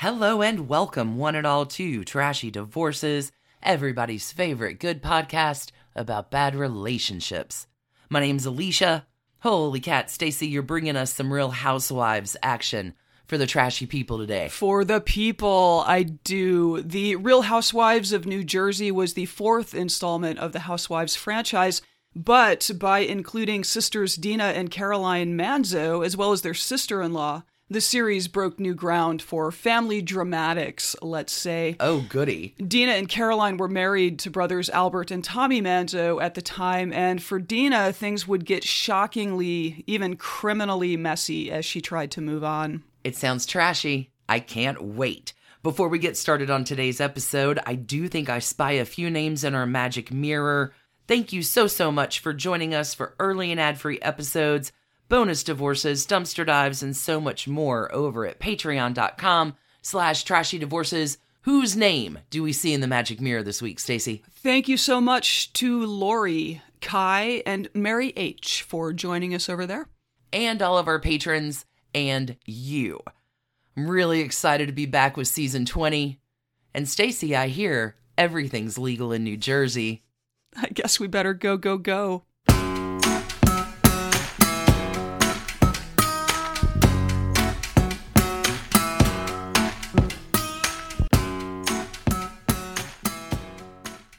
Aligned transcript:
Hello 0.00 0.42
and 0.42 0.68
welcome, 0.68 1.16
one 1.16 1.34
and 1.34 1.46
all, 1.46 1.64
to 1.64 2.04
Trashy 2.04 2.50
Divorces, 2.50 3.32
everybody's 3.62 4.30
favorite 4.30 4.78
good 4.78 5.02
podcast 5.02 5.70
about 5.94 6.30
bad 6.30 6.54
relationships. 6.54 7.66
My 8.10 8.20
name's 8.20 8.44
Alicia. 8.44 9.06
Holy 9.38 9.80
cat, 9.80 10.10
Stacy, 10.10 10.48
you're 10.48 10.60
bringing 10.60 10.96
us 10.96 11.14
some 11.14 11.32
real 11.32 11.48
housewives 11.48 12.36
action 12.42 12.92
for 13.24 13.38
the 13.38 13.46
trashy 13.46 13.86
people 13.86 14.18
today. 14.18 14.48
For 14.48 14.84
the 14.84 15.00
people, 15.00 15.82
I 15.86 16.02
do. 16.02 16.82
The 16.82 17.16
Real 17.16 17.40
Housewives 17.40 18.12
of 18.12 18.26
New 18.26 18.44
Jersey 18.44 18.92
was 18.92 19.14
the 19.14 19.24
fourth 19.24 19.74
installment 19.74 20.38
of 20.38 20.52
the 20.52 20.60
Housewives 20.60 21.16
franchise, 21.16 21.80
but 22.14 22.70
by 22.78 22.98
including 22.98 23.64
sisters 23.64 24.16
Dina 24.16 24.44
and 24.44 24.70
Caroline 24.70 25.38
Manzo, 25.38 26.04
as 26.04 26.18
well 26.18 26.32
as 26.32 26.42
their 26.42 26.52
sister 26.52 27.00
in 27.00 27.14
law, 27.14 27.44
the 27.68 27.80
series 27.80 28.28
broke 28.28 28.60
new 28.60 28.74
ground 28.74 29.20
for 29.20 29.50
family 29.50 30.00
dramatics, 30.00 30.94
let's 31.02 31.32
say. 31.32 31.76
Oh, 31.80 32.04
goody. 32.08 32.54
Dina 32.64 32.92
and 32.92 33.08
Caroline 33.08 33.56
were 33.56 33.68
married 33.68 34.18
to 34.20 34.30
brothers 34.30 34.70
Albert 34.70 35.10
and 35.10 35.24
Tommy 35.24 35.60
Manzo 35.60 36.22
at 36.22 36.34
the 36.34 36.42
time, 36.42 36.92
and 36.92 37.22
for 37.22 37.38
Dina, 37.38 37.92
things 37.92 38.28
would 38.28 38.44
get 38.44 38.62
shockingly, 38.62 39.82
even 39.86 40.16
criminally 40.16 40.96
messy 40.96 41.50
as 41.50 41.64
she 41.64 41.80
tried 41.80 42.10
to 42.12 42.20
move 42.20 42.44
on. 42.44 42.84
It 43.02 43.16
sounds 43.16 43.46
trashy. 43.46 44.10
I 44.28 44.40
can't 44.40 44.82
wait. 44.82 45.32
Before 45.62 45.88
we 45.88 45.98
get 45.98 46.16
started 46.16 46.50
on 46.50 46.62
today's 46.62 47.00
episode, 47.00 47.58
I 47.66 47.74
do 47.74 48.06
think 48.06 48.28
I 48.28 48.38
spy 48.38 48.72
a 48.72 48.84
few 48.84 49.10
names 49.10 49.42
in 49.42 49.54
our 49.54 49.66
magic 49.66 50.12
mirror. 50.12 50.72
Thank 51.08 51.32
you 51.32 51.42
so, 51.42 51.66
so 51.66 51.90
much 51.90 52.20
for 52.20 52.32
joining 52.32 52.74
us 52.74 52.94
for 52.94 53.14
early 53.18 53.50
and 53.50 53.60
ad 53.60 53.80
free 53.80 53.98
episodes 54.00 54.70
bonus 55.08 55.42
divorces, 55.42 56.06
dumpster 56.06 56.46
dives, 56.46 56.82
and 56.82 56.96
so 56.96 57.20
much 57.20 57.46
more 57.46 57.92
over 57.94 58.26
at 58.26 58.40
patreon.com 58.40 59.56
slash 59.82 60.24
trashy 60.24 60.58
divorces. 60.58 61.18
Whose 61.42 61.76
name 61.76 62.18
do 62.30 62.42
we 62.42 62.52
see 62.52 62.74
in 62.74 62.80
the 62.80 62.88
magic 62.88 63.20
mirror 63.20 63.42
this 63.42 63.62
week, 63.62 63.78
Stacy? 63.78 64.24
Thank 64.30 64.68
you 64.68 64.76
so 64.76 65.00
much 65.00 65.52
to 65.54 65.86
Lori, 65.86 66.60
Kai, 66.80 67.42
and 67.46 67.68
Mary 67.72 68.12
H 68.16 68.62
for 68.62 68.92
joining 68.92 69.32
us 69.32 69.48
over 69.48 69.64
there. 69.64 69.88
And 70.32 70.60
all 70.60 70.76
of 70.76 70.88
our 70.88 70.98
patrons 70.98 71.64
and 71.94 72.36
you. 72.44 73.00
I'm 73.76 73.88
really 73.88 74.20
excited 74.20 74.66
to 74.66 74.72
be 74.72 74.86
back 74.86 75.16
with 75.16 75.28
season 75.28 75.66
20. 75.66 76.18
And 76.74 76.88
Stacy, 76.88 77.36
I 77.36 77.48
hear 77.48 77.96
everything's 78.18 78.76
legal 78.76 79.12
in 79.12 79.22
New 79.22 79.36
Jersey. 79.36 80.02
I 80.56 80.68
guess 80.68 80.98
we 80.98 81.06
better 81.06 81.32
go, 81.32 81.56
go, 81.56 81.78
go. 81.78 82.24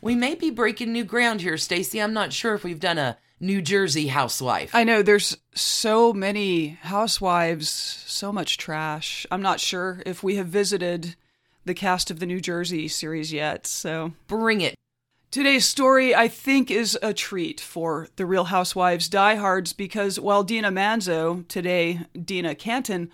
We 0.07 0.15
may 0.15 0.35
be 0.35 0.51
breaking 0.51 0.93
new 0.93 1.03
ground 1.03 1.41
here, 1.41 1.57
Stacy. 1.57 2.01
I'm 2.01 2.13
not 2.13 2.31
sure 2.31 2.53
if 2.53 2.63
we've 2.63 2.79
done 2.79 2.97
a 2.97 3.17
New 3.41 3.61
Jersey 3.61 4.07
housewife. 4.07 4.73
I 4.73 4.85
know 4.85 5.01
there's 5.01 5.35
so 5.53 6.13
many 6.13 6.79
housewives, 6.81 7.67
so 7.67 8.31
much 8.31 8.57
trash. 8.57 9.27
I'm 9.29 9.41
not 9.41 9.59
sure 9.59 10.01
if 10.05 10.23
we 10.23 10.37
have 10.37 10.47
visited 10.47 11.17
the 11.65 11.73
cast 11.73 12.09
of 12.09 12.21
the 12.21 12.25
New 12.25 12.39
Jersey 12.39 12.87
series 12.87 13.33
yet, 13.33 13.67
so 13.67 14.13
Bring 14.29 14.61
it. 14.61 14.75
Today's 15.29 15.65
story, 15.65 16.15
I 16.15 16.29
think, 16.29 16.71
is 16.71 16.97
a 17.01 17.13
treat 17.13 17.59
for 17.59 18.07
the 18.15 18.25
Real 18.25 18.45
Housewives 18.45 19.09
diehards 19.09 19.73
because 19.73 20.17
while 20.17 20.43
Dina 20.43 20.71
Manzo, 20.71 21.45
today 21.49 21.99
Dina 22.13 22.55
Cantin, 22.55 23.11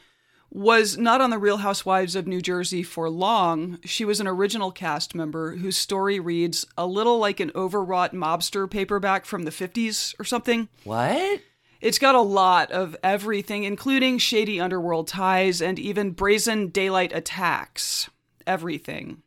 was 0.53 0.99
not 0.99 1.19
on 1.19 1.31
the 1.31 1.39
Real 1.39 1.57
Housewives 1.57 2.15
of 2.15 2.27
New 2.27 2.39
Jersey 2.39 2.83
for 2.83 3.09
long, 3.09 3.79
she 3.83 4.05
was 4.05 4.19
an 4.19 4.27
original 4.27 4.71
cast 4.71 5.15
member 5.15 5.55
whose 5.55 5.75
story 5.75 6.19
reads 6.19 6.63
a 6.77 6.85
little 6.85 7.17
like 7.17 7.39
an 7.39 7.51
overwrought 7.55 8.13
mobster 8.13 8.69
paperback 8.69 9.25
from 9.25 9.43
the 9.43 9.51
50s 9.51 10.13
or 10.19 10.23
something. 10.23 10.69
What? 10.83 11.41
It's 11.81 11.97
got 11.97 12.13
a 12.13 12.21
lot 12.21 12.71
of 12.71 12.95
everything, 13.03 13.63
including 13.63 14.19
shady 14.19 14.61
underworld 14.61 15.07
ties 15.07 15.59
and 15.59 15.79
even 15.79 16.11
brazen 16.11 16.67
daylight 16.67 17.11
attacks. 17.13 18.09
Everything. 18.45 19.23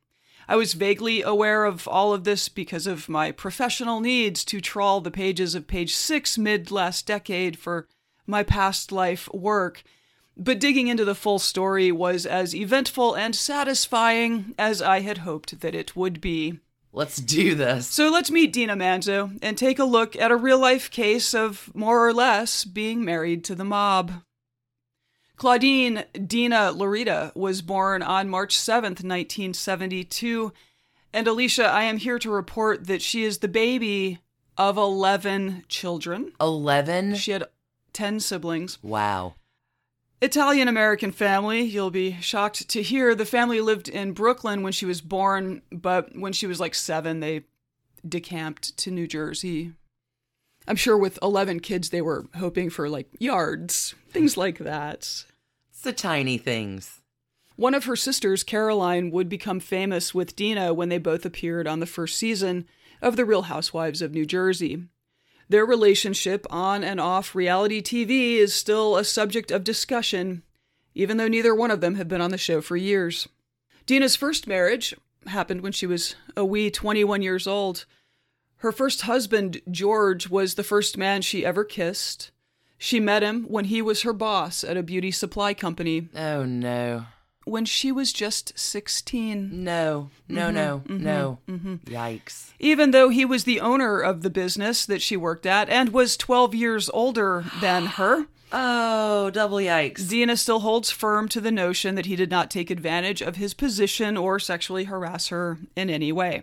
I 0.49 0.55
was 0.55 0.75
vaguely 0.75 1.23
aware 1.23 1.65
of 1.65 1.89
all 1.89 2.15
of 2.15 2.23
this 2.23 2.49
because 2.49 2.87
of 2.87 3.09
my 3.09 3.33
professional 3.33 3.99
needs 3.99 4.45
to 4.45 4.61
trawl 4.61 5.01
the 5.01 5.11
pages 5.11 5.57
of 5.57 5.67
page 5.67 5.95
six 5.97 6.39
mid 6.39 6.71
last 6.71 7.05
decade 7.05 7.59
for 7.59 7.89
my 8.29 8.45
past 8.45 8.93
life 8.93 9.29
work. 9.35 9.83
But 10.37 10.61
digging 10.61 10.89
into 10.89 11.05
the 11.05 11.15
full 11.15 11.39
story 11.39 11.91
was 11.91 12.27
as 12.27 12.55
eventful 12.55 13.15
and 13.15 13.35
satisfying 13.35 14.55
as 14.59 14.83
I 14.83 15.01
had 15.01 15.19
hoped 15.19 15.61
that 15.61 15.75
it 15.75 15.97
would 15.97 16.21
be. 16.21 16.61
Let's 16.93 17.17
do 17.17 17.55
this. 17.55 17.87
So 17.89 18.11
let's 18.11 18.31
meet 18.31 18.53
Dina 18.53 18.77
Manzo 18.77 19.39
and 19.43 19.57
take 19.57 19.79
a 19.79 19.85
look 19.85 20.17
at 20.17 20.31
a 20.31 20.37
real 20.37 20.59
life 20.59 20.91
case 20.91 21.35
of 21.35 21.71
more 21.75 22.07
or 22.07 22.13
less 22.13 22.65
being 22.65 23.05
married 23.05 23.45
to 23.45 23.55
the 23.55 23.65
mob. 23.65 24.13
Claudine 25.37 26.05
Dina 26.15 26.73
Laurita 26.75 27.35
was 27.37 27.61
born 27.61 28.03
on 28.03 28.31
March 28.31 28.57
7th, 28.57 29.05
1972. 29.05 30.53
And 31.13 31.29
Alicia, 31.29 31.67
I 31.67 31.83
am 31.83 31.99
here 31.99 32.19
to 32.19 32.31
report 32.31 32.87
that 32.87 33.03
she 33.03 33.25
is 33.25 33.39
the 33.39 33.49
baby 33.49 34.21
of 34.57 34.79
11 34.79 35.65
children. 35.69 36.33
11? 36.41 37.17
She 37.17 37.33
had 37.33 37.45
10 37.93 38.21
siblings. 38.21 38.79
Wow. 38.83 39.35
Italian 40.23 40.69
American 40.69 41.13
family. 41.13 41.63
You'll 41.63 41.91
be 41.91 42.17
shocked 42.21 42.69
to 42.69 42.83
hear 42.83 43.15
the 43.15 43.27
family 43.27 43.61
lived 43.61 43.89
in 43.89 44.13
Brooklyn 44.13 44.63
when 44.63 44.73
she 44.73 44.87
was 44.87 45.01
born, 45.01 45.63
but 45.71 46.17
when 46.17 46.33
she 46.33 46.47
was 46.47 46.59
like 46.59 46.75
seven, 46.75 47.21
they 47.21 47.45
decamped 48.07 48.77
to 48.79 48.91
New 48.91 49.07
Jersey. 49.07 49.73
I'm 50.67 50.77
sure 50.77 50.97
with 50.97 51.19
11 51.23 51.61
kids, 51.61 51.91
they 51.91 52.03
were 52.03 52.27
hoping 52.37 52.71
for 52.71 52.89
like 52.89 53.09
yards, 53.19 53.95
things 54.11 54.37
like 54.37 54.59
that. 54.59 54.99
It's 55.71 55.83
the 55.83 55.93
tiny 55.93 56.39
things. 56.39 57.03
One 57.57 57.75
of 57.75 57.85
her 57.85 57.97
sisters, 57.97 58.43
Caroline, 58.43 59.11
would 59.11 59.29
become 59.29 59.61
famous 59.61 60.15
with 60.15 60.37
Dina 60.37 60.75
when 60.75 60.89
they 60.89 60.99
both 60.99 61.25
appeared 61.25 61.67
on 61.67 61.81
the 61.81 61.87
first 61.87 62.19
season 62.19 62.67
of 63.01 63.17
The 63.17 63.25
Real 63.25 63.43
Housewives 63.43 64.03
of 64.03 64.13
New 64.13 64.27
Jersey. 64.27 64.85
Their 65.49 65.65
relationship 65.65 66.47
on 66.51 66.83
and 66.83 67.01
off 67.01 67.35
reality 67.35 67.81
TV 67.81 68.37
is 68.37 68.53
still 68.53 68.97
a 68.97 69.05
subject 69.05 69.51
of 69.51 69.63
discussion, 69.65 70.43
even 70.95 71.17
though 71.17 71.29
neither 71.29 71.55
one 71.55 71.71
of 71.71 71.81
them 71.81 71.95
have 71.95 72.09
been 72.09 72.21
on 72.21 72.31
the 72.31 72.39
show 72.39 72.61
for 72.61 72.77
years. 72.77 73.29
Dina's 73.87 74.17
first 74.17 74.47
marriage 74.49 74.95
happened 75.27 75.61
when 75.61 75.73
she 75.73 75.87
was 75.87 76.17
a 76.37 76.45
wee 76.45 76.71
21 76.71 77.23
years 77.23 77.47
old. 77.47 77.85
Her 78.57 78.73
first 78.73 79.03
husband, 79.03 79.61
George, 79.71 80.29
was 80.29 80.55
the 80.55 80.65
first 80.65 80.97
man 80.97 81.23
she 81.23 81.45
ever 81.47 81.63
kissed. 81.63 82.33
She 82.79 82.99
met 83.01 83.23
him 83.23 83.45
when 83.45 83.67
he 83.67 83.81
was 83.81 84.03
her 84.03 84.13
boss 84.13 84.65
at 84.65 84.77
a 84.77 84.83
beauty 84.83 85.11
supply 85.11 85.55
company 85.55 86.09
Oh, 86.15 86.45
no. 86.45 87.07
When 87.47 87.65
she 87.65 87.91
was 87.93 88.13
just 88.13 88.59
16. 88.59 89.65
No, 89.65 90.11
no, 90.29 90.51
no, 90.51 90.83
Mm-hmm, 90.87 91.05
no. 91.05 91.39
Yikes. 91.87 92.51
Even 92.59 92.91
though 92.91 93.09
he 93.09 93.25
was 93.25 93.45
the 93.45 93.61
owner 93.61 94.01
of 94.01 94.23
the 94.23 94.31
business 94.31 94.85
that 94.85 95.01
she 95.01 95.17
worked 95.17 95.47
at 95.47 95.69
and 95.71 95.91
was 95.93 96.17
12 96.17 96.55
years 96.55 96.91
older 96.93 97.45
than 97.61 97.87
her, 97.97 98.27
Oh, 98.53 99.31
double 99.31 99.59
yikes. 99.59 100.09
Dina 100.09 100.37
still 100.37 100.61
holds 100.61 100.91
firm 100.91 101.29
to 101.31 101.41
the 101.41 101.51
notion 101.51 101.97
that 101.97 102.07
he 102.07 102.15
did 102.15 102.31
not 102.31 102.51
take 102.51 102.71
advantage 102.71 103.21
of 103.21 103.37
his 103.37 103.55
position 103.55 104.17
or 104.17 104.39
sexually 104.39 104.85
harass 104.85 105.29
her 105.29 105.59
in 105.75 105.91
any 105.91 106.13
way. 106.13 106.43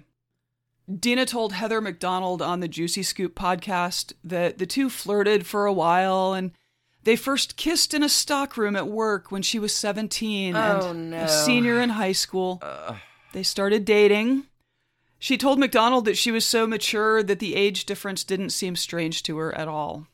Dina 0.99 1.25
told 1.25 1.53
Heather 1.53 1.79
McDonald 1.79 2.41
on 2.41 2.59
the 2.59 2.67
Juicy 2.67 3.03
Scoop 3.03 3.35
podcast 3.35 4.11
that 4.23 4.57
the 4.57 4.65
two 4.65 4.89
flirted 4.89 5.45
for 5.45 5.65
a 5.65 5.71
while 5.73 6.33
and 6.33 6.51
they 7.03 7.15
first 7.15 7.55
kissed 7.57 7.93
in 7.93 8.03
a 8.03 8.09
stockroom 8.09 8.75
at 8.75 8.87
work 8.87 9.31
when 9.31 9.41
she 9.41 9.59
was 9.59 9.75
17 9.75 10.55
Oh, 10.55 10.89
and 10.91 11.11
no. 11.11 11.17
a 11.23 11.27
senior 11.29 11.79
in 11.81 11.89
high 11.89 12.11
school. 12.13 12.61
They 13.33 13.43
started 13.43 13.85
dating. 13.85 14.43
She 15.19 15.37
told 15.37 15.57
McDonald 15.59 16.05
that 16.05 16.17
she 16.17 16.31
was 16.31 16.45
so 16.45 16.67
mature 16.67 17.23
that 17.23 17.39
the 17.39 17.55
age 17.55 17.85
difference 17.85 18.23
didn't 18.23 18.49
seem 18.49 18.75
strange 18.75 19.23
to 19.23 19.37
her 19.37 19.55
at 19.57 19.67
all. 19.67 20.07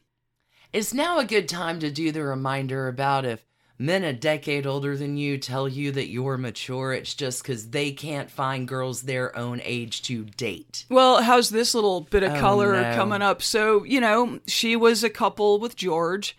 Is 0.71 0.93
now 0.93 1.17
a 1.17 1.25
good 1.25 1.49
time 1.49 1.79
to 1.79 1.89
do 1.89 2.11
the 2.11 2.23
reminder 2.23 2.87
about 2.87 3.25
if 3.25 3.43
men 3.79 4.03
a 4.03 4.13
decade 4.13 4.67
older 4.67 4.95
than 4.95 5.17
you 5.17 5.37
tell 5.39 5.67
you 5.67 5.91
that 5.93 6.09
you're 6.09 6.37
mature, 6.37 6.93
it's 6.93 7.15
just 7.15 7.41
because 7.41 7.69
they 7.71 7.91
can't 7.91 8.29
find 8.29 8.67
girls 8.67 9.01
their 9.03 9.35
own 9.35 9.61
age 9.63 10.01
to 10.03 10.25
date. 10.25 10.85
Well, 10.89 11.23
how's 11.23 11.49
this 11.49 11.73
little 11.73 12.01
bit 12.01 12.21
of 12.23 12.33
Oh, 12.33 12.39
color 12.39 12.73
no. 12.73 12.93
coming 12.95 13.21
up? 13.23 13.41
So, 13.41 13.83
you 13.85 13.99
know, 13.99 14.39
she 14.45 14.75
was 14.75 15.03
a 15.03 15.09
couple 15.09 15.59
with 15.59 15.75
George, 15.75 16.37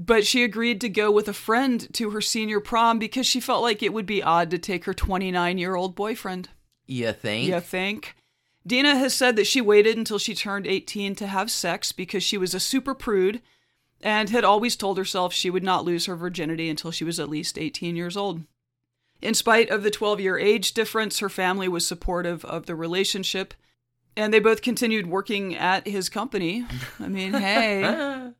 but 0.00 0.26
she 0.26 0.42
agreed 0.42 0.80
to 0.80 0.88
go 0.88 1.10
with 1.10 1.28
a 1.28 1.34
friend 1.34 1.86
to 1.92 2.10
her 2.10 2.22
senior 2.22 2.58
prom 2.58 2.98
because 2.98 3.26
she 3.26 3.38
felt 3.38 3.62
like 3.62 3.82
it 3.82 3.92
would 3.92 4.06
be 4.06 4.22
odd 4.22 4.50
to 4.50 4.58
take 4.58 4.86
her 4.86 4.94
29 4.94 5.58
year 5.58 5.74
old 5.74 5.94
boyfriend. 5.94 6.48
You 6.86 7.12
think? 7.12 7.48
You 7.48 7.60
think? 7.60 8.16
Dina 8.66 8.96
has 8.96 9.12
said 9.12 9.36
that 9.36 9.46
she 9.46 9.60
waited 9.60 9.98
until 9.98 10.18
she 10.18 10.34
turned 10.34 10.66
18 10.66 11.14
to 11.16 11.26
have 11.26 11.50
sex 11.50 11.92
because 11.92 12.22
she 12.22 12.38
was 12.38 12.54
a 12.54 12.60
super 12.60 12.94
prude 12.94 13.42
and 14.00 14.30
had 14.30 14.42
always 14.42 14.74
told 14.74 14.96
herself 14.96 15.34
she 15.34 15.50
would 15.50 15.62
not 15.62 15.84
lose 15.84 16.06
her 16.06 16.16
virginity 16.16 16.70
until 16.70 16.90
she 16.90 17.04
was 17.04 17.20
at 17.20 17.28
least 17.28 17.58
18 17.58 17.94
years 17.94 18.16
old. 18.16 18.42
In 19.20 19.34
spite 19.34 19.68
of 19.68 19.82
the 19.82 19.90
12 19.90 20.18
year 20.18 20.38
age 20.38 20.72
difference, 20.72 21.18
her 21.18 21.28
family 21.28 21.68
was 21.68 21.86
supportive 21.86 22.42
of 22.46 22.64
the 22.64 22.74
relationship, 22.74 23.52
and 24.16 24.32
they 24.32 24.40
both 24.40 24.62
continued 24.62 25.06
working 25.06 25.54
at 25.54 25.86
his 25.86 26.08
company. 26.08 26.64
I 26.98 27.08
mean, 27.08 27.34
hey. 27.34 28.30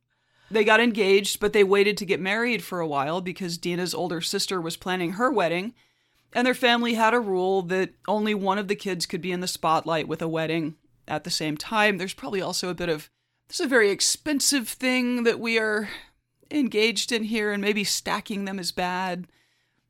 They 0.51 0.65
got 0.65 0.81
engaged, 0.81 1.39
but 1.39 1.53
they 1.53 1.63
waited 1.63 1.97
to 1.99 2.05
get 2.05 2.21
married 2.21 2.63
for 2.65 2.81
a 2.81 2.87
while 2.87 3.21
because 3.21 3.57
Dina's 3.57 3.95
older 3.95 4.21
sister 4.21 4.61
was 4.61 4.77
planning 4.77 5.13
her 5.13 5.31
wedding, 5.31 5.75
and 6.33 6.47
their 6.47 6.55
family 6.55 6.95
had 6.95 7.15
a 7.15 7.21
rule 7.21 7.63
that 7.63 7.91
only 8.09 8.35
one 8.35 8.59
of 8.59 8.67
the 8.67 8.75
kids 8.75 9.07
could 9.07 9.21
be 9.21 9.33
in 9.33 9.41
the 9.41 9.47
spotlight 9.47 10.09
with 10.09 10.21
a 10.21 10.29
wedding 10.29 10.77
at 11.07 11.25
the 11.25 11.31
same 11.31 11.57
time. 11.57 11.99
There's 11.99 12.15
probably 12.15 12.41
also 12.41 12.69
a 12.69 12.75
bit 12.75 12.89
of 12.89 13.11
this 13.49 13.59
is 13.59 13.67
a 13.67 13.69
very 13.69 13.91
expensive 13.91 14.69
thing 14.69 15.25
that 15.25 15.41
we 15.41 15.59
are 15.59 15.89
engaged 16.51 17.11
in 17.13 17.25
here, 17.25 17.53
and 17.53 17.63
maybe 17.63 17.85
stacking 17.85 18.45
them 18.45 18.59
is 18.59 18.73
bad. 18.73 19.27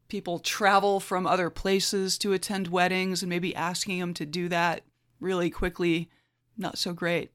People 0.09 0.39
travel 0.39 0.99
from 0.99 1.27
other 1.27 1.51
places 1.51 2.19
to 2.19 2.33
attend 2.33 2.69
weddings, 2.69 3.23
and 3.23 3.31
maybe 3.31 3.55
asking 3.55 3.99
them 3.99 4.15
to 4.15 4.27
do 4.27 4.49
that 4.49 4.83
really 5.21 5.51
quickly, 5.51 6.11
not 6.57 6.79
so 6.79 6.93
great. 6.93 7.33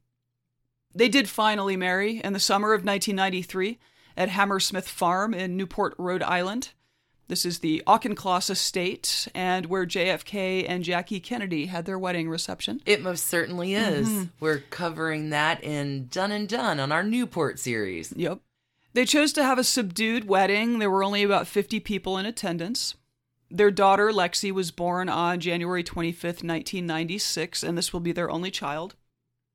They 0.96 1.10
did 1.10 1.28
finally 1.28 1.76
marry 1.76 2.22
in 2.24 2.32
the 2.32 2.40
summer 2.40 2.70
of 2.70 2.86
1993 2.86 3.78
at 4.16 4.30
Hammersmith 4.30 4.88
Farm 4.88 5.34
in 5.34 5.58
Newport, 5.58 5.94
Rhode 5.98 6.24
Island. 6.24 6.70
This 7.28 7.46
is 7.46 7.60
the 7.60 7.84
Auchincloss 7.86 8.50
estate 8.50 9.28
and 9.36 9.66
where 9.66 9.86
JFK 9.86 10.66
and 10.70 10.84
Jackie 10.84 11.20
Kennedy 11.20 11.66
had 11.66 11.86
their 11.86 12.00
wedding 12.00 12.30
reception. 12.30 12.82
It 12.86 13.02
most 13.02 13.26
certainly 13.26 13.74
is. 13.74 14.08
Mm-hmm. 14.08 14.24
We're 14.40 14.60
covering 14.70 15.32
that 15.32 15.62
in 15.64 16.08
Done 16.08 16.32
and 16.32 16.48
Done 16.48 16.80
on 16.80 16.92
our 16.92 17.04
Newport 17.04 17.60
series. 17.60 18.14
Yep. 18.16 18.40
They 18.94 19.06
chose 19.06 19.34
to 19.34 19.44
have 19.44 19.58
a 19.58 19.64
subdued 19.66 20.28
wedding. 20.28 20.80
There 20.80 20.90
were 20.90 21.04
only 21.04 21.24
about 21.24 21.48
50 21.48 21.82
people 21.82 22.18
in 22.18 22.26
attendance. 22.26 22.96
Their 23.52 23.72
daughter, 23.72 24.12
Lexi, 24.12 24.52
was 24.52 24.72
born 24.72 25.10
on 25.10 25.40
January 25.42 25.84
25th, 25.84 26.44
1996, 26.44 27.64
and 27.64 27.78
this 27.78 27.92
will 27.92 28.00
be 28.00 28.12
their 28.14 28.30
only 28.30 28.52
child. 28.52 28.96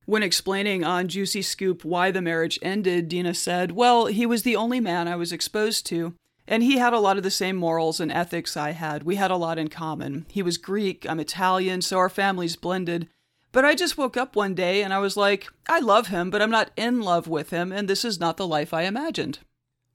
When 0.06 0.22
explaining 0.22 0.82
on 0.82 1.08
Juicy 1.08 1.42
Scoop 1.42 1.84
why 1.84 2.10
the 2.10 2.22
marriage 2.22 2.58
ended, 2.62 3.08
Dina 3.08 3.34
said, 3.34 3.72
Well, 3.72 4.06
he 4.06 4.26
was 4.26 4.42
the 4.42 4.56
only 4.56 4.80
man 4.80 5.06
I 5.06 5.16
was 5.16 5.32
exposed 5.32 5.86
to, 5.86 6.14
and 6.48 6.62
he 6.62 6.78
had 6.78 6.92
a 6.92 6.98
lot 6.98 7.16
of 7.16 7.22
the 7.22 7.30
same 7.30 7.56
morals 7.56 8.00
and 8.00 8.10
ethics 8.10 8.56
I 8.56 8.70
had. 8.72 9.04
We 9.04 9.16
had 9.16 9.30
a 9.30 9.36
lot 9.36 9.58
in 9.58 9.68
common. 9.68 10.26
He 10.28 10.42
was 10.42 10.58
Greek, 10.58 11.06
I'm 11.08 11.20
Italian, 11.20 11.82
so 11.82 11.98
our 11.98 12.08
families 12.08 12.56
blended. 12.56 13.08
But 13.52 13.64
I 13.64 13.74
just 13.74 13.98
woke 13.98 14.16
up 14.16 14.36
one 14.36 14.54
day 14.54 14.82
and 14.82 14.92
I 14.92 14.98
was 14.98 15.16
like, 15.16 15.48
I 15.68 15.80
love 15.80 16.08
him, 16.08 16.30
but 16.30 16.40
I'm 16.42 16.50
not 16.50 16.70
in 16.76 17.00
love 17.00 17.26
with 17.28 17.50
him, 17.50 17.72
and 17.72 17.88
this 17.88 18.04
is 18.04 18.20
not 18.20 18.36
the 18.36 18.46
life 18.46 18.72
I 18.72 18.82
imagined. 18.82 19.40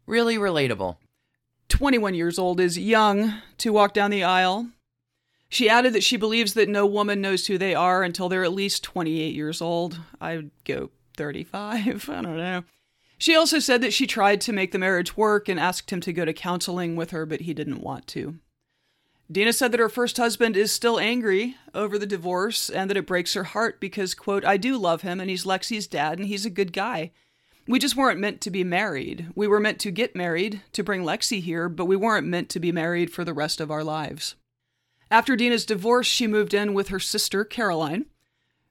Really 0.06 0.38
relatable. 0.38 0.98
21 1.70 2.14
years 2.14 2.38
old 2.38 2.60
is 2.60 2.78
young 2.78 3.34
to 3.58 3.74
walk 3.74 3.94
down 3.94 4.12
the 4.12 4.24
aisle. 4.24 4.68
She 5.56 5.70
added 5.70 5.94
that 5.94 6.04
she 6.04 6.18
believes 6.18 6.54
that 6.56 6.68
no 6.68 6.86
woman 6.86 7.22
knows 7.22 7.48
who 7.48 7.58
they 7.58 7.74
are 7.74 8.04
until 8.04 8.28
they're 8.28 8.44
at 8.44 8.52
least 8.52 8.84
28 8.84 9.34
years 9.34 9.62
old. 9.62 9.98
I'd 10.20 10.52
go 10.66 10.90
35. 11.16 12.10
I 12.10 12.22
don't 12.22 12.36
know. 12.36 12.66
She 13.18 13.38
also 13.38 13.60
said 13.60 13.80
that 13.80 13.94
she 13.94 14.06
tried 14.06 14.42
to 14.42 14.52
make 14.52 14.74
the 14.74 14.78
marriage 14.78 15.16
work 15.16 15.48
and 15.48 15.58
asked 15.58 15.94
him 15.94 16.02
to 16.02 16.12
go 16.12 16.26
to 16.26 16.34
counseling 16.34 16.98
with 16.98 17.12
her, 17.12 17.26
but 17.26 17.40
he 17.40 17.54
didn't 17.54 17.80
want 17.80 18.06
to. 18.08 18.36
Dina 19.32 19.54
said 19.54 19.72
that 19.72 19.80
her 19.80 19.88
first 19.88 20.18
husband 20.18 20.58
is 20.58 20.74
still 20.74 21.00
angry 21.00 21.56
over 21.74 21.98
the 21.98 22.06
divorce 22.06 22.70
and 22.70 22.90
that 22.90 22.98
it 22.98 23.08
breaks 23.08 23.34
her 23.34 23.46
heart 23.46 23.80
because, 23.80 24.14
quote, 24.14 24.44
I 24.44 24.58
do 24.58 24.78
love 24.78 25.04
him 25.04 25.22
and 25.22 25.30
he's 25.30 25.46
Lexi's 25.46 25.88
dad 25.88 26.20
and 26.20 26.28
he's 26.28 26.46
a 26.46 26.50
good 26.50 26.74
guy. 26.74 27.12
We 27.66 27.80
just 27.80 27.96
weren't 27.96 28.20
meant 28.20 28.42
to 28.42 28.52
be 28.52 28.66
married. 28.66 29.30
We 29.36 29.48
were 29.48 29.62
meant 29.62 29.80
to 29.80 29.92
get 29.92 30.18
married, 30.18 30.64
to 30.74 30.84
bring 30.84 31.04
Lexi 31.04 31.42
here, 31.42 31.70
but 31.70 31.86
we 31.86 31.96
weren't 31.96 32.28
meant 32.28 32.50
to 32.50 32.60
be 32.60 32.74
married 32.74 33.10
for 33.10 33.24
the 33.24 33.34
rest 33.34 33.62
of 33.62 33.72
our 33.72 33.86
lives. 33.86 34.36
After 35.16 35.38
Dina's 35.38 35.66
divorce, 35.66 36.08
she 36.08 36.28
moved 36.28 36.54
in 36.54 36.74
with 36.74 36.90
her 36.90 37.00
sister, 37.00 37.46
Caroline, 37.46 38.08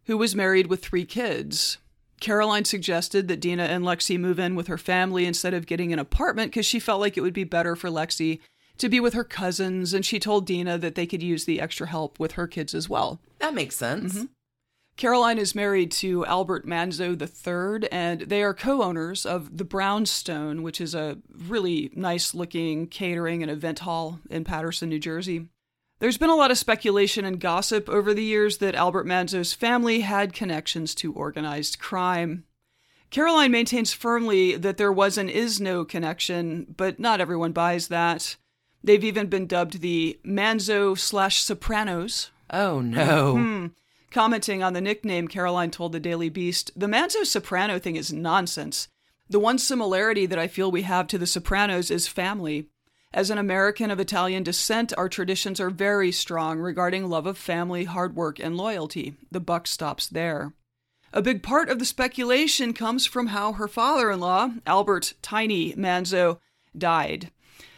who 0.05 0.19
was 0.19 0.37
married 0.37 0.67
with 0.67 0.85
three 0.85 1.07
kids. 1.07 1.79
Caroline 2.21 2.67
suggested 2.67 3.29
that 3.29 3.41
Dina 3.41 3.63
and 3.63 3.83
Lexi 3.83 4.21
move 4.21 4.39
in 4.39 4.55
with 4.55 4.67
her 4.67 4.77
family 4.77 5.25
instead 5.25 5.55
of 5.55 5.65
getting 5.65 5.91
an 5.91 5.99
apartment 5.99 6.53
because 6.53 6.67
she 6.67 6.79
felt 6.79 7.01
like 7.01 7.17
it 7.17 7.23
would 7.23 7.33
be 7.33 7.45
better 7.45 7.75
for 7.75 7.89
Lexi 7.89 8.41
to 8.77 8.91
be 8.91 9.01
with 9.01 9.15
her 9.15 9.25
cousins, 9.25 9.95
and 9.95 10.05
she 10.05 10.21
told 10.21 10.45
Dina 10.45 10.77
that 10.77 10.97
they 10.97 11.07
could 11.07 11.23
use 11.23 11.47
the 11.47 11.63
extra 11.63 11.87
help 11.87 12.21
with 12.21 12.33
her 12.33 12.47
kids 12.47 12.75
as 12.75 12.91
well. 12.91 13.23
That 13.39 13.55
makes 13.55 13.77
sense. 13.77 14.13
Mm-hmm. 14.13 14.25
Caroline 14.99 15.39
is 15.39 15.55
married 15.55 15.91
to 15.93 16.27
Albert 16.27 16.67
Manzo 16.67 17.19
III, 17.19 17.89
and 17.91 18.21
they 18.21 18.43
are 18.43 18.53
co 18.53 18.83
owners 18.83 19.25
of 19.25 19.57
the 19.57 19.65
Brownstone, 19.65 20.63
which 20.63 20.79
is 20.79 20.95
a 20.95 21.17
really 21.49 21.91
nice 21.95 22.35
looking 22.35 22.87
catering 22.87 23.41
and 23.41 23.51
event 23.51 23.79
hall 23.79 24.21
in 24.29 24.45
Paterson, 24.45 24.91
New 24.91 24.99
Jersey. 24.99 25.49
There's 26.05 26.19
been 26.19 26.29
a 26.29 26.37
lot 26.37 26.51
of 26.51 26.59
speculation 26.59 27.25
and 27.25 27.41
gossip 27.41 27.89
over 27.89 28.13
the 28.13 28.23
years 28.23 28.59
that 28.59 28.75
Albert 28.75 29.07
Manzo's 29.07 29.55
family 29.55 30.01
had 30.01 30.35
connections 30.35 30.95
to 30.97 31.15
organized 31.15 31.79
crime. 31.79 32.45
Caroline 33.09 33.51
maintains 33.51 33.95
firmly 33.95 34.55
that 34.55 34.77
there 34.77 34.93
was 34.93 35.17
and 35.17 35.31
is 35.31 35.63
no 35.63 35.83
connection, 35.83 36.75
but 36.77 37.01
not 37.01 37.23
everyone 37.23 37.53
buys 37.53 37.89
that. 37.89 38.37
They've 38.83 39.03
even 39.03 39.29
been 39.29 39.47
dubbed 39.47 39.81
the 39.81 40.21
Manzo 40.23 40.95
slash 40.99 41.39
Sopranos. 41.39 42.33
Oh 42.51 42.83
no. 42.83 43.37
Hmm. 43.39 43.67
Commenting 44.11 44.63
on 44.63 44.75
the 44.75 44.83
nickname, 44.83 45.27
Caroline 45.27 45.71
told 45.71 45.93
the 45.93 46.01
Daily 46.01 46.29
Beast, 46.29 46.71
the 46.77 46.87
Manzo 46.87 47.25
Soprano 47.25 47.79
thing 47.79 47.97
is 47.97 48.13
nonsense. 48.13 48.89
The 49.31 49.41
one 49.41 49.57
similarity 49.57 50.27
that 50.27 50.39
I 50.39 50.49
feel 50.49 50.71
we 50.71 50.83
have 50.83 51.07
to 51.07 51.17
the 51.17 51.27
Sopranos 51.27 51.91
is 51.91 52.09
family. 52.09 52.69
As 53.15 53.31
an 53.31 53.39
American 53.39 53.93
of 53.93 54.01
Italian 54.01 54.43
descent, 54.43 54.93
our 54.99 55.09
traditions 55.09 55.61
are 55.61 55.71
very 55.71 56.11
strong 56.11 56.59
regarding 56.59 57.09
love 57.09 57.27
of 57.27 57.39
family, 57.39 57.85
hard 57.85 58.17
work, 58.17 58.41
and 58.41 58.57
loyalty. 58.57 59.15
The 59.31 59.39
buck 59.39 59.69
stops 59.69 60.09
there. 60.09 60.53
A 61.13 61.23
big 61.23 61.41
part 61.41 61.69
of 61.69 61.79
the 61.79 61.85
speculation 61.85 62.73
comes 62.73 63.07
from 63.07 63.29
how 63.29 63.53
her 63.53 63.69
father 63.69 64.11
in 64.11 64.19
law, 64.19 64.51
Albert 64.67 65.15
Tiny 65.23 65.75
Manzo, 65.75 66.41
died. 66.77 67.31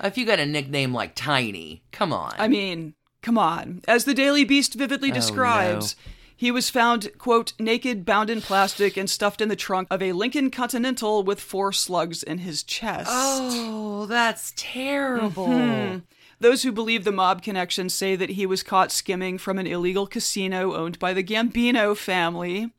If 0.03 0.17
you 0.17 0.25
got 0.25 0.41
a 0.41 0.47
nickname 0.47 0.95
like 0.95 1.15
Tiny, 1.15 1.83
come 1.93 2.15
on. 2.15 2.33
I 2.39 2.49
mean, 2.49 2.95
come 3.21 3.37
on. 3.37 3.83
As 3.87 4.07
the 4.07 4.15
Daily 4.15 4.45
Beast 4.45 4.73
vividly 4.73 5.11
oh, 5.11 5.15
describes, 5.15 5.97
no. 5.97 6.13
He 6.37 6.51
was 6.51 6.69
found, 6.69 7.09
quote, 7.17 7.55
naked, 7.59 8.05
bound 8.05 8.29
in 8.29 8.43
plastic, 8.43 8.97
and 8.99 9.09
stuffed 9.09 9.41
in 9.41 9.49
the 9.49 9.57
trunk 9.57 9.89
of 9.91 10.03
a 10.03 10.13
Lincoln 10.13 10.51
Continental 10.51 11.23
with 11.23 11.41
four 11.41 11.73
slugs 11.73 12.23
in 12.23 12.39
his 12.39 12.63
chest. 12.63 13.09
Oh, 13.11 14.05
that's 14.05 14.53
terrible. 14.55 15.49
Mm-hmm. 15.49 15.99
Those 16.39 16.63
who 16.63 16.73
believe 16.73 17.05
the 17.05 17.13
mob 17.13 17.43
connection 17.43 17.89
say 17.89 18.17
that 18.17 18.31
he 18.31 18.45
was 18.45 18.63
caught 18.63 18.93
skimming 18.93 19.39
from 19.39 19.59
an 19.59 19.67
illegal 19.67 20.07
casino 20.07 20.75
owned 20.75 20.99
by 20.99 21.15
the 21.15 21.25
Gambino 21.25 21.97
family. 21.97 22.71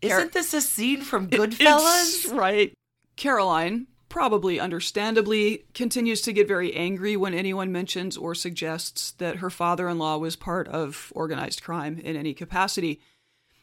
Isn't 0.00 0.32
this 0.32 0.54
a 0.54 0.62
scene 0.62 1.02
from 1.02 1.28
Goodfellas? 1.30 2.24
It's 2.24 2.26
right. 2.28 2.72
Caroline, 3.16 3.88
probably 4.12 4.60
understandably, 4.60 5.64
continues 5.72 6.20
to 6.20 6.34
get 6.34 6.46
very 6.46 6.74
angry 6.74 7.16
when 7.16 7.32
anyone 7.32 7.72
mentions 7.72 8.14
or 8.14 8.34
suggests 8.34 9.12
that 9.12 9.36
her 9.36 9.48
father 9.48 9.88
in 9.88 9.98
law 9.98 10.18
was 10.18 10.36
part 10.36 10.68
of 10.68 11.10
organized 11.14 11.62
crime 11.62 11.98
in 11.98 12.14
any 12.14 12.34
capacity. 12.34 13.00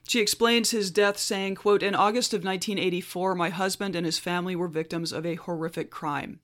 She 0.07 0.19
explains 0.19 0.71
his 0.71 0.89
death 0.89 1.19
saying, 1.19 1.53
quote, 1.53 1.83
In 1.83 1.93
August 1.93 2.33
of 2.33 2.43
1984, 2.43 3.35
my 3.35 3.49
husband 3.49 3.95
and 3.95 4.07
his 4.07 4.17
family 4.17 4.55
were 4.55 4.67
victims 4.67 5.11
of 5.11 5.23
a 5.23 5.35
horrific 5.35 5.91
crime. 5.91 6.39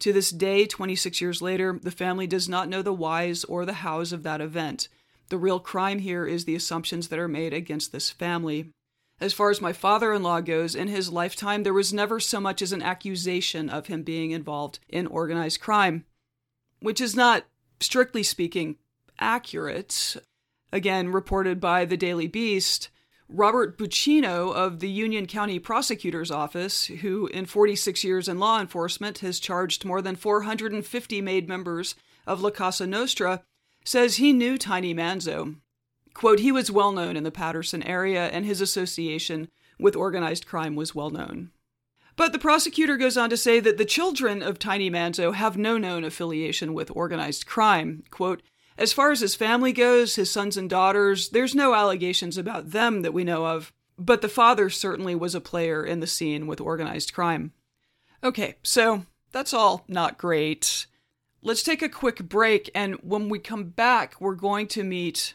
To 0.00 0.12
this 0.12 0.30
day, 0.30 0.66
26 0.66 1.22
years 1.22 1.40
later, 1.40 1.80
the 1.82 1.90
family 1.90 2.26
does 2.26 2.50
not 2.50 2.68
know 2.68 2.82
the 2.82 2.92
whys 2.92 3.42
or 3.44 3.64
the 3.64 3.72
hows 3.72 4.12
of 4.12 4.22
that 4.22 4.42
event. 4.42 4.88
The 5.30 5.38
real 5.38 5.60
crime 5.60 6.00
here 6.00 6.26
is 6.26 6.44
the 6.44 6.56
assumptions 6.56 7.08
that 7.08 7.18
are 7.18 7.26
made 7.26 7.54
against 7.54 7.90
this 7.90 8.10
family. 8.10 8.74
As 9.18 9.32
far 9.32 9.50
as 9.50 9.62
my 9.62 9.72
father 9.72 10.12
in 10.12 10.22
law 10.22 10.40
goes, 10.40 10.74
in 10.74 10.88
his 10.88 11.10
lifetime, 11.10 11.62
there 11.62 11.72
was 11.72 11.92
never 11.92 12.20
so 12.20 12.38
much 12.38 12.60
as 12.60 12.72
an 12.72 12.82
accusation 12.82 13.70
of 13.70 13.86
him 13.86 14.02
being 14.02 14.30
involved 14.30 14.78
in 14.88 15.06
organized 15.06 15.60
crime, 15.60 16.04
which 16.80 17.00
is 17.00 17.16
not, 17.16 17.46
strictly 17.80 18.22
speaking, 18.22 18.76
accurate. 19.18 20.16
Again, 20.70 21.12
reported 21.12 21.60
by 21.60 21.84
the 21.86 21.96
Daily 21.96 22.26
Beast. 22.26 22.90
Robert 23.28 23.76
Buccino 23.76 24.54
of 24.54 24.78
the 24.78 24.90
Union 24.90 25.26
County 25.26 25.58
Prosecutor's 25.58 26.30
Office, 26.30 26.86
who 26.86 27.26
in 27.28 27.46
46 27.46 28.04
years 28.04 28.28
in 28.28 28.38
law 28.38 28.60
enforcement 28.60 29.18
has 29.18 29.40
charged 29.40 29.84
more 29.84 30.00
than 30.00 30.14
450 30.14 31.20
made 31.22 31.48
members 31.48 31.96
of 32.26 32.40
La 32.40 32.50
Cosa 32.50 32.86
Nostra, 32.86 33.42
says 33.84 34.16
he 34.16 34.32
knew 34.32 34.56
Tiny 34.56 34.94
Manzo. 34.94 35.56
Quote, 36.16 36.40
he 36.40 36.50
was 36.50 36.70
well 36.70 36.92
known 36.92 37.14
in 37.14 37.24
the 37.24 37.30
Paterson 37.30 37.82
area, 37.82 38.28
and 38.28 38.46
his 38.46 38.62
association 38.62 39.50
with 39.78 39.94
organized 39.94 40.46
crime 40.46 40.74
was 40.74 40.94
well 40.94 41.10
known. 41.10 41.50
But 42.16 42.32
the 42.32 42.38
prosecutor 42.38 42.96
goes 42.96 43.18
on 43.18 43.28
to 43.28 43.36
say 43.36 43.60
that 43.60 43.76
the 43.76 43.84
children 43.84 44.42
of 44.42 44.58
Tiny 44.58 44.90
Manzo 44.90 45.34
have 45.34 45.58
no 45.58 45.76
known 45.76 46.04
affiliation 46.04 46.72
with 46.72 46.90
organized 46.96 47.44
crime. 47.44 48.02
Quote, 48.10 48.40
as 48.78 48.94
far 48.94 49.10
as 49.10 49.20
his 49.20 49.34
family 49.34 49.74
goes, 49.74 50.14
his 50.14 50.30
sons 50.30 50.56
and 50.56 50.70
daughters, 50.70 51.28
there's 51.28 51.54
no 51.54 51.74
allegations 51.74 52.38
about 52.38 52.70
them 52.70 53.02
that 53.02 53.12
we 53.12 53.22
know 53.22 53.44
of, 53.44 53.74
but 53.98 54.22
the 54.22 54.28
father 54.30 54.70
certainly 54.70 55.14
was 55.14 55.34
a 55.34 55.40
player 55.42 55.84
in 55.84 56.00
the 56.00 56.06
scene 56.06 56.46
with 56.46 56.62
organized 56.62 57.12
crime. 57.12 57.52
Okay, 58.24 58.54
so 58.62 59.04
that's 59.32 59.52
all 59.52 59.84
not 59.86 60.16
great. 60.16 60.86
let's 61.42 61.62
take 61.62 61.82
a 61.82 61.90
quick 61.90 62.26
break. 62.26 62.70
And 62.74 62.94
when 63.02 63.28
we 63.28 63.38
come 63.38 63.64
back, 63.64 64.18
we're 64.18 64.34
going 64.34 64.66
to 64.68 64.82
meet 64.82 65.34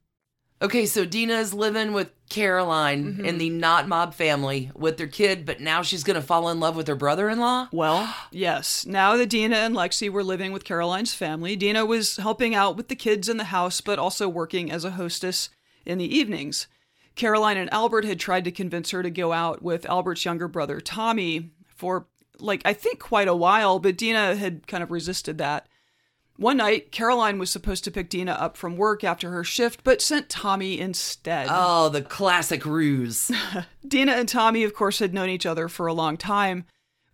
Okay, 0.61 0.85
so 0.85 1.05
Dina 1.05 1.33
is 1.35 1.53
living 1.53 1.91
with 1.91 2.11
Caroline 2.29 3.03
Mm-hmm. 3.03 3.25
in 3.25 3.37
the 3.39 3.49
not 3.49 3.87
mob 3.87 4.13
family 4.13 4.71
with 4.75 4.97
their 4.97 5.07
kid, 5.07 5.45
but 5.45 5.59
now 5.59 5.81
she's 5.81 6.03
going 6.03 6.15
to 6.15 6.21
fall 6.21 6.49
in 6.49 6.59
love 6.59 6.75
with 6.75 6.87
her 6.87 6.95
brother 6.95 7.29
in 7.29 7.39
law? 7.39 7.67
Well, 7.71 8.13
yes. 8.31 8.85
Now 8.85 9.17
that 9.17 9.29
Dina 9.29 9.55
and 9.57 9.75
Lexi 9.75 10.09
were 10.09 10.23
living 10.23 10.51
with 10.51 10.63
Caroline's 10.63 11.13
family, 11.13 11.55
Dina 11.55 11.85
was 11.85 12.17
helping 12.17 12.53
out 12.53 12.77
with 12.77 12.87
the 12.89 12.95
kids 12.95 13.27
in 13.27 13.37
the 13.37 13.45
house, 13.45 13.81
but 13.81 13.99
also 13.99 14.29
working 14.29 14.71
as 14.71 14.85
a 14.85 14.91
hostess 14.91 15.49
in 15.85 15.97
the 15.97 16.15
evenings. 16.17 16.67
Caroline 17.15 17.57
and 17.57 17.73
Albert 17.73 18.05
had 18.05 18.19
tried 18.19 18.45
to 18.45 18.51
convince 18.51 18.91
her 18.91 19.03
to 19.03 19.09
go 19.09 19.33
out 19.33 19.61
with 19.61 19.85
Albert's 19.89 20.23
younger 20.23 20.47
brother, 20.47 20.79
Tommy, 20.79 21.51
for 21.67 22.07
like, 22.39 22.61
I 22.63 22.73
think 22.73 22.99
quite 22.99 23.27
a 23.27 23.35
while, 23.35 23.79
but 23.79 23.97
Dina 23.97 24.35
had 24.35 24.67
kind 24.67 24.83
of 24.83 24.91
resisted 24.91 25.37
that. 25.39 25.67
One 26.41 26.57
night, 26.57 26.91
Caroline 26.91 27.37
was 27.37 27.51
supposed 27.51 27.83
to 27.83 27.91
pick 27.91 28.09
Dina 28.09 28.31
up 28.31 28.57
from 28.57 28.75
work 28.75 29.03
after 29.03 29.29
her 29.29 29.43
shift, 29.43 29.83
but 29.83 30.01
sent 30.01 30.27
Tommy 30.27 30.79
instead. 30.79 31.45
Oh, 31.51 31.87
the 31.87 32.01
classic 32.01 32.65
ruse. 32.65 33.29
Dina 33.87 34.13
and 34.13 34.27
Tommy, 34.27 34.63
of 34.63 34.73
course, 34.73 34.97
had 34.97 35.13
known 35.13 35.29
each 35.29 35.45
other 35.45 35.67
for 35.67 35.85
a 35.85 35.93
long 35.93 36.17
time. 36.17 36.65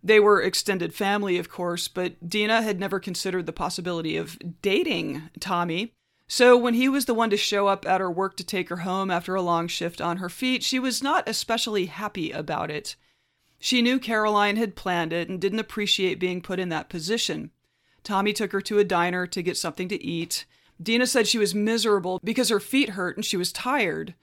They 0.02 0.18
were 0.18 0.40
extended 0.40 0.94
family, 0.94 1.36
of 1.36 1.50
course, 1.50 1.88
but 1.88 2.26
Dina 2.26 2.62
had 2.62 2.80
never 2.80 2.98
considered 2.98 3.44
the 3.44 3.52
possibility 3.52 4.16
of 4.16 4.38
dating 4.62 5.20
Tommy. 5.38 5.92
So 6.26 6.56
when 6.56 6.72
he 6.72 6.88
was 6.88 7.04
the 7.04 7.12
one 7.12 7.28
to 7.28 7.36
show 7.36 7.66
up 7.66 7.86
at 7.86 8.00
her 8.00 8.10
work 8.10 8.34
to 8.38 8.44
take 8.44 8.70
her 8.70 8.78
home 8.78 9.10
after 9.10 9.34
a 9.34 9.42
long 9.42 9.68
shift 9.68 10.00
on 10.00 10.16
her 10.16 10.30
feet, 10.30 10.62
she 10.62 10.78
was 10.78 11.02
not 11.02 11.28
especially 11.28 11.84
happy 11.84 12.30
about 12.30 12.70
it. 12.70 12.96
She 13.58 13.82
knew 13.82 13.98
Caroline 13.98 14.56
had 14.56 14.74
planned 14.74 15.12
it 15.12 15.28
and 15.28 15.38
didn't 15.38 15.58
appreciate 15.58 16.18
being 16.18 16.40
put 16.40 16.58
in 16.58 16.70
that 16.70 16.88
position. 16.88 17.50
Tommy 18.08 18.32
took 18.32 18.52
her 18.52 18.62
to 18.62 18.78
a 18.78 18.84
diner 18.84 19.26
to 19.26 19.42
get 19.42 19.58
something 19.58 19.86
to 19.88 20.02
eat. 20.02 20.46
Dina 20.82 21.06
said 21.06 21.28
she 21.28 21.36
was 21.36 21.54
miserable 21.54 22.18
because 22.24 22.48
her 22.48 22.58
feet 22.58 22.90
hurt 22.90 23.18
and 23.18 23.24
she 23.24 23.36
was 23.36 23.52
tired. 23.52 24.14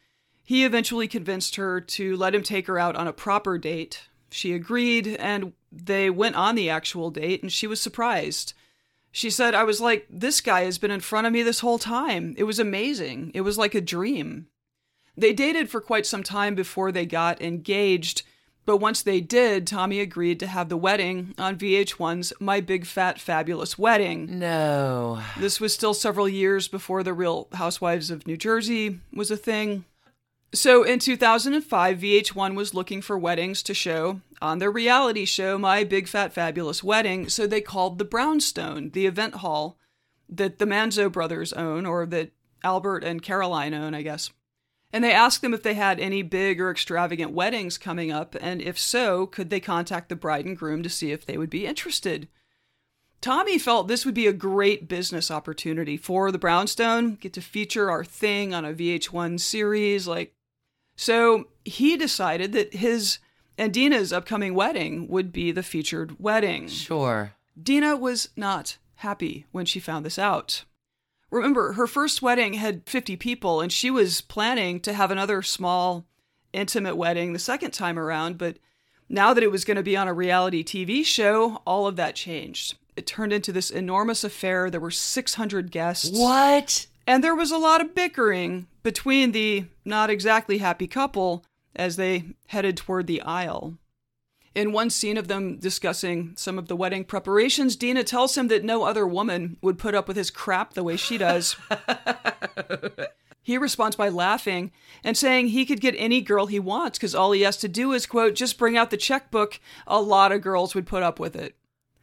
He 0.44 0.66
eventually 0.66 1.08
convinced 1.08 1.56
her 1.58 1.80
to 1.80 2.18
let 2.18 2.34
him 2.34 2.42
take 2.42 2.66
her 2.66 2.80
out 2.80 2.96
on 2.96 3.08
a 3.08 3.14
proper 3.14 3.60
date. 3.60 4.08
She 4.32 4.54
agreed, 4.54 5.10
and 5.20 5.54
they 5.72 6.10
went 6.10 6.36
on 6.36 6.56
the 6.56 6.68
actual 6.68 7.12
date, 7.12 7.44
and 7.44 7.52
she 7.52 7.68
was 7.68 7.80
surprised. 7.80 8.56
She 9.12 9.30
said, 9.30 9.54
I 9.54 9.64
was 9.64 9.80
like, 9.80 10.08
this 10.10 10.42
guy 10.42 10.62
has 10.62 10.80
been 10.80 10.90
in 10.90 11.00
front 11.00 11.28
of 11.28 11.34
me 11.34 11.44
this 11.44 11.60
whole 11.60 11.78
time. 11.78 12.34
It 12.40 12.46
was 12.46 12.58
amazing. 12.58 13.30
It 13.36 13.42
was 13.42 13.60
like 13.60 13.76
a 13.76 13.82
dream. 13.82 14.48
They 15.16 15.32
dated 15.32 15.70
for 15.70 15.80
quite 15.80 16.08
some 16.08 16.24
time 16.24 16.56
before 16.56 16.92
they 16.92 17.06
got 17.06 17.40
engaged, 17.40 18.24
but 18.66 18.78
once 18.78 19.02
they 19.02 19.22
did, 19.22 19.68
Tommy 19.68 20.00
agreed 20.00 20.40
to 20.40 20.48
have 20.48 20.70
the 20.70 20.78
wedding 20.78 21.36
on 21.38 21.58
VH1's 21.58 22.34
My 22.40 22.62
Big 22.62 22.86
Fat 22.86 23.20
Fabulous 23.20 23.78
Wedding. 23.78 24.40
No. 24.40 25.22
This 25.38 25.60
was 25.60 25.74
still 25.74 25.94
several 25.94 26.28
years 26.28 26.68
before 26.68 27.04
The 27.04 27.14
Real 27.14 27.48
Housewives 27.54 28.10
of 28.10 28.26
New 28.26 28.38
Jersey 28.38 29.00
was 29.14 29.30
a 29.30 29.38
thing. 29.38 29.86
So 30.54 30.84
in 30.84 31.00
2005, 31.00 32.00
VH1 32.00 32.56
was 32.56 32.74
looking 32.74 33.02
for 33.02 33.18
weddings 33.18 33.62
to 33.64 33.74
show 33.74 34.22
on 34.42 34.60
their 34.60 34.72
reality 34.72 35.26
show, 35.26 35.58
My 35.58 35.84
Big 35.84 36.08
Fat 36.08 36.34
Fabulous 36.34 36.84
Wedding. 36.84 37.30
So 37.30 37.46
they 37.46 37.62
called 37.62 37.98
the 37.98 38.06
Brownstone, 38.06 38.92
the 38.92 39.06
event 39.06 39.36
hall 39.36 39.78
that 40.30 40.58
the 40.58 40.66
Manzo 40.66 41.12
brothers 41.12 41.54
own, 41.54 41.86
or 41.86 42.06
that 42.06 42.32
Albert 42.64 43.04
and 43.04 43.22
Caroline 43.22 43.74
own, 43.74 43.94
I 43.94 44.02
guess. 44.02 44.32
And 44.96 45.04
they 45.04 45.12
asked 45.12 45.42
them 45.42 45.54
if 45.54 45.62
they 45.62 45.74
had 45.74 46.00
any 46.00 46.22
big 46.22 46.62
or 46.62 46.72
extravagant 46.72 47.34
weddings 47.34 47.78
coming 47.78 48.14
up, 48.14 48.34
and 48.40 48.62
if 48.62 48.80
so, 48.80 49.28
could 49.28 49.50
they 49.50 49.60
contact 49.60 50.08
the 50.08 50.16
bride 50.16 50.46
and 50.46 50.56
groom 50.58 50.84
to 50.84 50.90
see 50.90 51.12
if 51.12 51.26
they 51.26 51.38
would 51.38 51.50
be 51.50 51.68
interested. 51.68 52.30
Tommy 53.20 53.58
felt 53.58 53.90
this 53.90 54.06
would 54.06 54.14
be 54.14 54.26
a 54.26 54.32
great 54.32 54.88
business 54.88 55.30
opportunity 55.30 55.98
for 55.98 56.32
the 56.32 56.38
Brownstone, 56.38 57.16
get 57.16 57.34
to 57.34 57.42
feature 57.42 57.92
our 57.92 58.06
thing 58.06 58.54
on 58.54 58.64
a 58.64 58.74
VH1 58.74 59.42
series 59.42 60.08
like 60.08 60.34
so 60.96 61.50
he 61.66 61.98
decided 61.98 62.54
that 62.54 62.76
his 62.76 63.18
and 63.58 63.74
Dina's 63.74 64.14
upcoming 64.14 64.56
wedding 64.56 65.10
would 65.10 65.34
be 65.34 65.52
the 65.52 65.62
featured 65.62 66.22
wedding. 66.22 66.70
Sure. 66.70 67.34
Dina 67.62 67.98
was 67.98 68.30
not 68.38 68.78
happy 68.96 69.46
when 69.52 69.66
she 69.66 69.82
found 69.82 70.06
this 70.06 70.18
out. 70.18 70.64
Remember, 71.36 71.74
her 71.74 71.86
first 71.86 72.22
wedding 72.22 72.54
had 72.54 72.88
50 72.88 73.18
people, 73.18 73.60
and 73.60 73.72
she 73.72 73.92
was 73.92 74.22
planning 74.22 74.80
to 74.80 74.94
have 74.94 75.12
another 75.12 75.42
small, 75.42 76.06
intimate 76.54 76.96
wedding 76.96 77.34
the 77.34 77.40
second 77.40 77.72
time 77.72 78.00
around, 78.00 78.38
but 78.38 78.58
now 79.10 79.34
that 79.34 79.44
it 79.44 79.52
was 79.52 79.66
going 79.66 79.76
to 79.76 79.84
be 79.84 79.98
on 79.98 80.08
a 80.08 80.14
reality 80.14 80.64
TV 80.64 81.06
show, 81.06 81.62
all 81.68 81.88
of 81.88 81.98
that 81.98 82.16
changed. 82.16 82.76
It 82.96 83.06
turned 83.06 83.34
into 83.34 83.52
this 83.52 83.70
enormous 83.70 84.24
affair. 84.24 84.70
There 84.70 84.80
were 84.80 84.92
600 84.92 85.72
guests. 85.72 86.18
What? 86.18 86.88
And 87.06 87.22
there 87.24 87.36
was 87.36 87.52
a 87.52 87.58
lot 87.58 87.82
of 87.82 87.94
bickering 87.94 88.68
between 88.82 89.34
the 89.34 89.66
not 89.84 90.10
exactly 90.10 90.60
happy 90.60 90.88
couple 90.88 91.44
as 91.76 91.98
they 91.98 92.24
headed 92.48 92.78
toward 92.78 93.08
the 93.08 93.22
aisle. 93.22 93.78
In 94.56 94.72
one 94.72 94.90
scene 94.90 95.18
of 95.18 95.28
them 95.28 95.58
discussing 95.58 96.32
some 96.38 96.58
of 96.58 96.70
the 96.70 96.78
wedding 96.78 97.04
preparations, 97.04 97.76
Dina 97.76 98.06
tells 98.06 98.38
him 98.38 98.48
that 98.48 98.64
no 98.64 98.84
other 98.84 99.06
woman 99.06 99.58
would 99.62 99.78
put 99.78 99.94
up 99.94 100.08
with 100.08 100.16
his 100.16 100.32
crap 100.32 100.74
the 100.74 100.84
way 100.84 100.96
she 100.96 101.18
does. 101.18 101.58
he 103.44 103.58
responds 103.58 103.98
by 103.98 104.08
laughing 104.08 104.72
and 105.04 105.18
saying 105.18 105.48
he 105.50 105.66
could 105.66 105.82
get 105.82 105.94
any 105.98 106.22
girl 106.22 106.46
he 106.46 106.60
wants 106.60 106.98
because 106.98 107.14
all 107.14 107.34
he 107.34 107.42
has 107.42 107.58
to 107.58 107.68
do 107.68 107.92
is, 107.92 108.06
quote, 108.06 108.34
just 108.34 108.58
bring 108.58 108.78
out 108.78 108.92
the 108.92 108.98
checkbook. 108.98 109.60
A 109.88 110.00
lot 110.02 110.32
of 110.32 110.42
girls 110.42 110.74
would 110.74 110.88
put 110.88 111.04
up 111.04 111.20
with 111.20 111.36
it. 111.36 111.56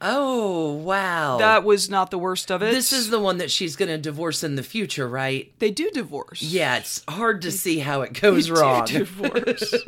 Oh, 0.05 0.73
wow. 0.75 1.39
That 1.39 1.65
was 1.65 1.89
not 1.89 2.11
the 2.11 2.19
worst 2.19 2.51
of 2.51 2.61
it. 2.63 2.73
this 2.75 2.93
is 2.93 3.09
the 3.09 3.21
one 3.21 3.39
that 3.39 3.51
she's 3.53 3.77
going 3.77 3.89
to 3.89 3.97
divorce 3.97 4.45
in 4.45 4.57
the 4.57 4.63
future, 4.63 5.09
right? 5.09 5.53
They 5.59 5.71
do 5.71 5.91
divorce. 5.91 6.43
Yeah, 6.43 6.77
it's 6.77 7.03
hard 7.09 7.41
to 7.43 7.51
see 7.53 7.79
how 7.79 8.03
it 8.03 8.21
goes 8.21 8.47
They 8.49 8.55
do 8.55 8.61
wrong. 8.61 8.85
divorce. 8.85 9.75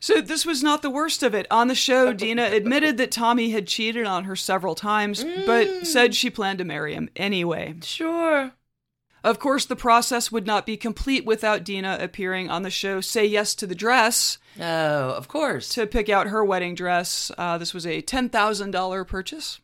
so 0.00 0.20
this 0.20 0.44
was 0.46 0.62
not 0.62 0.82
the 0.82 0.90
worst 0.90 1.22
of 1.22 1.34
it. 1.34 1.46
On 1.50 1.68
the 1.68 1.74
show, 1.74 2.12
Dina 2.12 2.44
admitted 2.44 2.96
that 2.98 3.10
Tommy 3.10 3.50
had 3.50 3.66
cheated 3.66 4.06
on 4.06 4.24
her 4.24 4.36
several 4.36 4.74
times, 4.74 5.24
but 5.46 5.86
said 5.86 6.14
she 6.14 6.30
planned 6.30 6.58
to 6.58 6.64
marry 6.64 6.94
him 6.94 7.08
anyway. 7.16 7.74
Sure. 7.82 8.52
Of 9.24 9.40
course, 9.40 9.64
the 9.64 9.74
process 9.74 10.30
would 10.30 10.46
not 10.46 10.66
be 10.66 10.76
complete 10.76 11.24
without 11.26 11.64
Dina 11.64 11.98
appearing 12.00 12.48
on 12.48 12.62
the 12.62 12.70
show 12.70 13.00
Say 13.00 13.24
Yes 13.26 13.56
to 13.56 13.66
the 13.66 13.74
Dress 13.74 14.38
Oh, 14.60 14.62
of 15.10 15.26
course. 15.26 15.68
to 15.70 15.86
pick 15.86 16.08
out 16.08 16.28
her 16.28 16.44
wedding 16.44 16.76
dress. 16.76 17.32
Uh, 17.36 17.58
this 17.58 17.74
was 17.74 17.84
a 17.86 18.02
$10,000 18.02 19.06
purchase. 19.08 19.60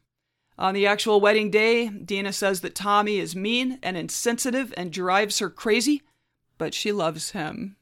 On 0.58 0.74
the 0.74 0.86
actual 0.86 1.20
wedding 1.20 1.50
day, 1.50 1.88
Dina 1.88 2.32
says 2.32 2.60
that 2.62 2.74
Tommy 2.74 3.18
is 3.18 3.36
mean 3.36 3.78
and 3.82 3.96
insensitive 3.96 4.74
and 4.76 4.92
drives 4.92 5.38
her 5.38 5.48
crazy, 5.48 6.02
but 6.58 6.74
she 6.74 6.90
loves 6.90 7.30
him. 7.30 7.76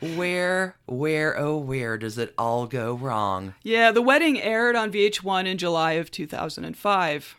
Where, 0.00 0.76
where, 0.86 1.38
oh, 1.38 1.58
where 1.58 1.98
does 1.98 2.16
it 2.16 2.32
all 2.38 2.66
go 2.66 2.94
wrong? 2.94 3.54
Yeah, 3.62 3.90
the 3.90 4.00
wedding 4.00 4.40
aired 4.40 4.74
on 4.74 4.92
VH1 4.92 5.46
in 5.46 5.58
July 5.58 5.92
of 5.92 6.10
2005. 6.10 7.36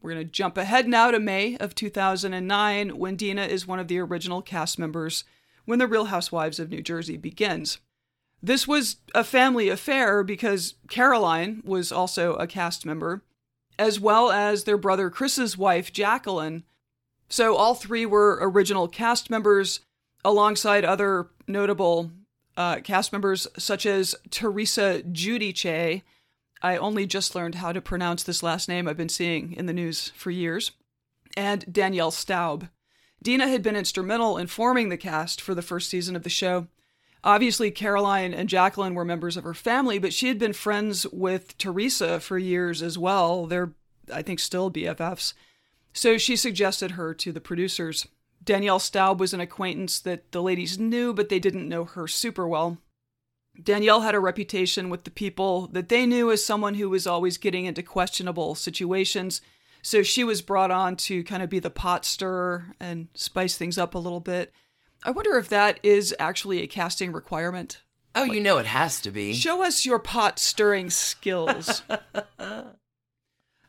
We're 0.00 0.12
going 0.12 0.24
to 0.24 0.32
jump 0.32 0.56
ahead 0.56 0.88
now 0.88 1.10
to 1.10 1.20
May 1.20 1.58
of 1.58 1.74
2009 1.74 2.96
when 2.96 3.16
Dina 3.16 3.44
is 3.44 3.66
one 3.66 3.78
of 3.78 3.88
the 3.88 3.98
original 3.98 4.40
cast 4.40 4.78
members 4.78 5.24
when 5.66 5.78
The 5.78 5.86
Real 5.86 6.06
Housewives 6.06 6.58
of 6.58 6.70
New 6.70 6.80
Jersey 6.80 7.18
begins. 7.18 7.78
This 8.42 8.66
was 8.66 8.96
a 9.14 9.22
family 9.22 9.68
affair 9.68 10.24
because 10.24 10.74
Caroline 10.88 11.62
was 11.66 11.92
also 11.92 12.34
a 12.36 12.46
cast 12.46 12.86
member, 12.86 13.22
as 13.78 14.00
well 14.00 14.30
as 14.30 14.64
their 14.64 14.78
brother 14.78 15.10
Chris's 15.10 15.58
wife, 15.58 15.92
Jacqueline. 15.92 16.64
So 17.28 17.56
all 17.56 17.74
three 17.74 18.06
were 18.06 18.38
original 18.40 18.88
cast 18.88 19.28
members 19.28 19.80
alongside 20.24 20.84
other 20.84 21.28
notable 21.50 22.10
uh, 22.56 22.80
cast 22.80 23.12
members 23.12 23.46
such 23.58 23.86
as 23.86 24.14
Teresa 24.30 25.02
Giudice. 25.10 26.02
I 26.62 26.76
only 26.76 27.06
just 27.06 27.34
learned 27.34 27.56
how 27.56 27.72
to 27.72 27.80
pronounce 27.80 28.22
this 28.22 28.42
last 28.42 28.68
name 28.68 28.86
I've 28.86 28.96
been 28.96 29.08
seeing 29.08 29.52
in 29.54 29.66
the 29.66 29.72
news 29.72 30.12
for 30.14 30.30
years. 30.30 30.72
And 31.36 31.72
Danielle 31.72 32.10
Staub. 32.10 32.68
Dina 33.22 33.48
had 33.48 33.62
been 33.62 33.76
instrumental 33.76 34.38
in 34.38 34.46
forming 34.46 34.88
the 34.88 34.96
cast 34.96 35.40
for 35.40 35.54
the 35.54 35.62
first 35.62 35.90
season 35.90 36.16
of 36.16 36.22
the 36.22 36.30
show. 36.30 36.66
Obviously, 37.22 37.70
Caroline 37.70 38.32
and 38.32 38.48
Jacqueline 38.48 38.94
were 38.94 39.04
members 39.04 39.36
of 39.36 39.44
her 39.44 39.54
family, 39.54 39.98
but 39.98 40.14
she 40.14 40.28
had 40.28 40.38
been 40.38 40.54
friends 40.54 41.06
with 41.08 41.56
Teresa 41.58 42.18
for 42.18 42.38
years 42.38 42.82
as 42.82 42.96
well. 42.96 43.46
They're, 43.46 43.72
I 44.12 44.22
think, 44.22 44.40
still 44.40 44.70
BFFs. 44.70 45.34
So 45.92 46.16
she 46.16 46.34
suggested 46.34 46.92
her 46.92 47.12
to 47.14 47.30
the 47.30 47.40
producers. 47.40 48.06
Danielle 48.42 48.78
Staub 48.78 49.20
was 49.20 49.34
an 49.34 49.40
acquaintance 49.40 50.00
that 50.00 50.32
the 50.32 50.42
ladies 50.42 50.78
knew, 50.78 51.12
but 51.12 51.28
they 51.28 51.38
didn't 51.38 51.68
know 51.68 51.84
her 51.84 52.08
super 52.08 52.48
well. 52.48 52.78
Danielle 53.62 54.00
had 54.00 54.14
a 54.14 54.20
reputation 54.20 54.88
with 54.88 55.04
the 55.04 55.10
people 55.10 55.66
that 55.68 55.88
they 55.88 56.06
knew 56.06 56.30
as 56.30 56.44
someone 56.44 56.74
who 56.74 56.88
was 56.88 57.06
always 57.06 57.36
getting 57.36 57.66
into 57.66 57.82
questionable 57.82 58.54
situations. 58.54 59.40
So 59.82 60.02
she 60.02 60.24
was 60.24 60.42
brought 60.42 60.70
on 60.70 60.96
to 60.96 61.24
kind 61.24 61.42
of 61.42 61.50
be 61.50 61.58
the 61.58 61.70
pot 61.70 62.04
stirrer 62.04 62.74
and 62.78 63.08
spice 63.14 63.56
things 63.56 63.78
up 63.78 63.94
a 63.94 63.98
little 63.98 64.20
bit. 64.20 64.52
I 65.02 65.10
wonder 65.10 65.36
if 65.38 65.48
that 65.48 65.80
is 65.82 66.14
actually 66.18 66.62
a 66.62 66.66
casting 66.66 67.12
requirement. 67.12 67.82
Oh, 68.14 68.22
like, 68.22 68.32
you 68.32 68.40
know 68.40 68.58
it 68.58 68.66
has 68.66 69.00
to 69.02 69.10
be. 69.10 69.32
Show 69.34 69.62
us 69.62 69.86
your 69.86 69.98
pot 69.98 70.38
stirring 70.38 70.90
skills. 70.90 71.82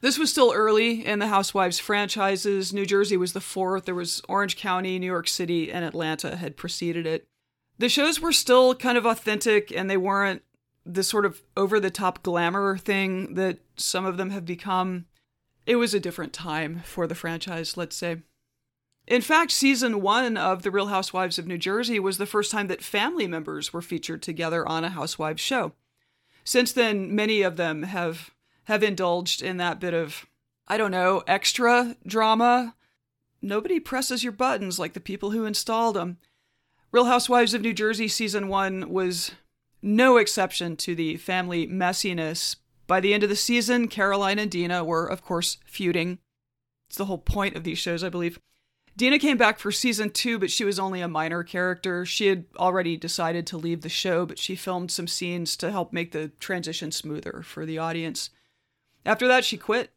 This 0.01 0.17
was 0.17 0.31
still 0.31 0.51
early 0.53 1.05
in 1.05 1.20
the 1.20 1.27
Housewives 1.27 1.79
franchises. 1.79 2.74
New 2.74 2.88
Jersey 2.88 3.17
was 3.17 3.34
the 3.34 3.39
fourth. 3.39 3.86
There 3.86 3.96
was 3.96 4.22
Orange 4.27 4.58
County, 4.58 4.98
New 4.98 5.05
York 5.05 5.27
City, 5.27 5.72
and 5.72 5.86
Atlanta 5.86 6.36
had 6.36 6.58
preceded 6.58 7.05
it. 7.05 7.27
The 7.77 7.88
shows 7.88 8.20
were 8.20 8.34
still 8.34 8.75
kind 8.75 8.98
of 8.98 9.05
authentic 9.05 9.72
and 9.72 9.89
they 9.89 9.98
weren't 9.98 10.41
the 10.86 11.03
sort 11.03 11.25
of 11.25 11.41
over 11.55 11.79
the 11.79 11.91
top 11.91 12.24
glamour 12.24 12.77
thing 12.77 13.36
that 13.36 13.60
some 13.75 14.05
of 14.05 14.17
them 14.17 14.31
have 14.31 14.46
become. 14.46 15.05
It 15.67 15.75
was 15.75 15.93
a 15.93 16.00
different 16.00 16.34
time 16.34 16.81
for 16.84 17.05
the 17.05 17.15
franchise, 17.15 17.77
let's 17.77 17.96
say. 17.96 18.17
In 19.08 19.22
fact, 19.22 19.51
season 19.51 20.01
one 20.01 20.38
of 20.38 20.63
The 20.63 20.72
Real 20.72 20.88
Housewives 20.88 21.38
of 21.38 21.48
New 21.48 21.58
Jersey 21.58 22.00
was 22.00 22.17
the 22.17 22.25
first 22.25 22.51
time 22.51 22.67
that 22.67 22.84
family 22.84 23.27
members 23.27 23.74
were 23.74 23.81
featured 23.81 24.22
together 24.22 24.67
on 24.67 24.84
a 24.84 24.89
Housewives 24.89 25.41
show. 25.41 25.74
Since 26.43 26.72
then, 26.72 27.13
many 27.13 27.41
of 27.43 27.58
them 27.58 27.84
have 27.84 28.31
have 28.72 28.84
indulged 28.84 29.42
in 29.42 29.58
that 29.58 29.82
bit 29.82 29.94
of, 29.94 30.25
I 30.66 30.78
don't 30.78 30.92
know, 30.92 31.24
extra 31.28 31.98
drama. 32.08 32.75
Nobody 33.42 33.82
presses 33.82 34.24
your 34.24 34.32
buttons 34.32 34.80
like 34.80 34.94
the 34.94 35.01
people 35.01 35.32
who 35.32 35.44
installed 35.44 35.98
them. 35.98 36.20
Real 36.92 37.06
Housewives 37.06 37.54
of 37.54 37.62
New 37.62 37.74
Jersey 37.74 38.08
season 38.08 38.48
one 38.48 38.90
was 38.90 39.32
no 39.82 40.16
exception 40.16 40.78
to 40.78 40.96
the 40.96 41.18
family 41.18 41.68
messiness. 41.68 42.56
By 42.88 43.01
the 43.01 43.13
end 43.13 43.24
of 43.24 43.30
the 43.30 43.36
season, 43.36 43.90
Caroline 43.90 44.40
and 44.40 44.50
Dina 44.50 44.86
were, 44.86 45.06
of 45.06 45.22
course, 45.22 45.58
feuding. 45.66 46.20
It's 46.88 46.98
the 46.98 47.06
whole 47.06 47.18
point 47.18 47.58
of 47.58 47.66
these 47.66 47.78
shows, 47.78 48.06
I 48.06 48.10
believe. 48.10 48.40
Dina 48.96 49.20
came 49.20 49.38
back 49.38 49.60
for 49.60 49.72
season 49.72 50.12
two, 50.12 50.40
but 50.40 50.51
she 50.51 50.63
was 50.63 50.80
only 50.80 51.01
a 51.01 51.10
minor 51.10 51.44
character. 51.44 52.06
She 52.06 52.28
had 52.28 52.45
already 52.58 52.95
decided 52.95 53.45
to 53.48 53.58
leave 53.58 53.82
the 53.82 53.89
show, 53.89 54.26
but 54.26 54.39
she 54.39 54.56
filmed 54.56 54.91
some 54.91 55.08
scenes 55.08 55.58
to 55.58 55.72
help 55.72 55.91
make 55.91 56.12
the 56.12 56.30
transition 56.39 56.91
smoother 56.91 57.41
for 57.43 57.65
the 57.65 57.78
audience. 57.78 58.30
After 59.06 59.28
that, 59.28 59.46
she 59.46 59.58
quit. 59.58 59.92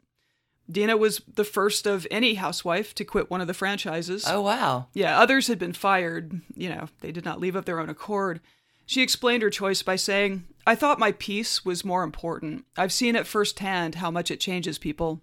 Dina 0.71 0.97
was 0.97 1.21
the 1.35 1.45
first 1.45 1.87
of 1.87 2.07
any 2.11 2.35
housewife 2.35 2.95
to 2.95 3.05
quit 3.05 3.31
one 3.31 3.41
of 3.41 3.47
the 3.47 3.55
franchises. 3.55 4.25
Oh, 4.27 4.41
wow. 4.41 4.87
Yeah, 4.95 5.19
others 5.19 5.47
had 5.47 5.59
been 5.59 5.75
fired. 5.75 6.41
You 6.55 6.71
know, 6.71 6.89
they 7.01 7.13
did 7.13 7.25
not 7.25 7.41
leave 7.41 7.55
of 7.55 7.67
their 7.67 7.81
own 7.81 7.91
accord. 7.91 8.41
She 8.87 9.03
explained 9.03 9.43
her 9.43 9.51
choice 9.51 9.83
by 9.83 9.97
saying, 9.97 10.45
I 10.67 10.75
thought 10.75 10.99
my 10.99 11.13
peace 11.13 11.65
was 11.65 11.85
more 11.85 12.03
important. 12.03 12.65
I've 12.77 12.93
seen 12.93 13.17
it 13.17 13.27
firsthand 13.27 13.97
how 13.97 14.11
much 14.11 14.31
it 14.31 14.41
changes 14.41 14.79
people. 14.79 15.21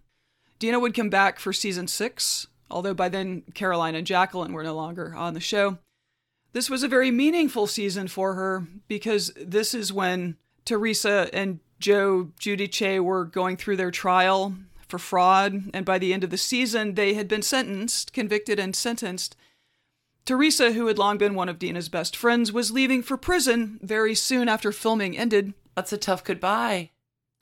Dina 0.60 0.80
would 0.80 0.94
come 0.94 1.10
back 1.10 1.39
for 1.39 1.54
season 1.54 1.88
six, 1.88 2.46
although 2.70 2.94
by 2.94 3.10
then 3.10 3.44
Caroline 3.56 3.96
and 3.96 4.06
Jacqueline 4.06 4.54
were 4.54 4.63
no 4.63 4.76
longer 4.76 5.15
on 5.15 5.34
the 5.34 5.39
show. 5.39 5.80
This 6.54 6.70
was 6.70 6.84
a 6.84 6.88
very 6.88 7.10
meaningful 7.10 7.65
season 7.65 8.08
for 8.08 8.36
her 8.36 8.67
because 8.88 9.32
this 9.36 9.74
is 9.74 9.94
when 9.94 10.38
Teresa 10.65 11.30
and 11.34 11.60
Joe 11.82 12.30
Giudice 12.39 13.04
were 13.04 13.26
going 13.26 13.58
through 13.58 13.78
their 13.78 13.91
trial 13.91 14.56
for 14.88 15.00
fraud, 15.00 15.70
and 15.74 15.86
by 15.86 15.98
the 15.98 16.13
end 16.13 16.24
of 16.24 16.30
the 16.30 16.38
season, 16.38 16.96
they 16.96 17.15
had 17.15 17.28
been 17.28 17.41
sentenced, 17.41 18.13
convicted, 18.13 18.60
and 18.60 18.76
sentenced. 18.76 19.36
Teresa, 20.26 20.74
who 20.74 20.88
had 20.88 21.00
long 21.00 21.17
been 21.17 21.34
one 21.34 21.50
of 21.50 21.60
Dina's 21.60 21.89
best 21.89 22.15
friends, 22.15 22.52
was 22.52 22.72
leaving 22.72 23.02
for 23.02 23.17
prison 23.17 23.80
very 23.82 24.13
soon 24.13 24.48
after 24.48 24.72
filming 24.72 25.17
ended. 25.17 25.54
That's 25.76 25.91
a 25.91 25.98
tough 25.98 26.24
goodbye. 26.24 26.91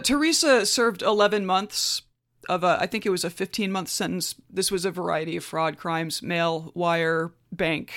Teresa 0.03 0.65
served 0.65 1.01
11 1.01 1.45
months 1.45 2.03
of 2.47 2.63
a, 2.63 2.77
I 2.79 2.87
think 2.87 3.05
it 3.05 3.09
was 3.09 3.25
a 3.25 3.29
15 3.29 3.71
month 3.71 3.89
sentence. 3.89 4.35
This 4.49 4.71
was 4.71 4.85
a 4.85 4.91
variety 4.91 5.35
of 5.35 5.43
fraud 5.43 5.77
crimes, 5.77 6.23
mail, 6.23 6.71
wire, 6.73 7.33
bank. 7.51 7.91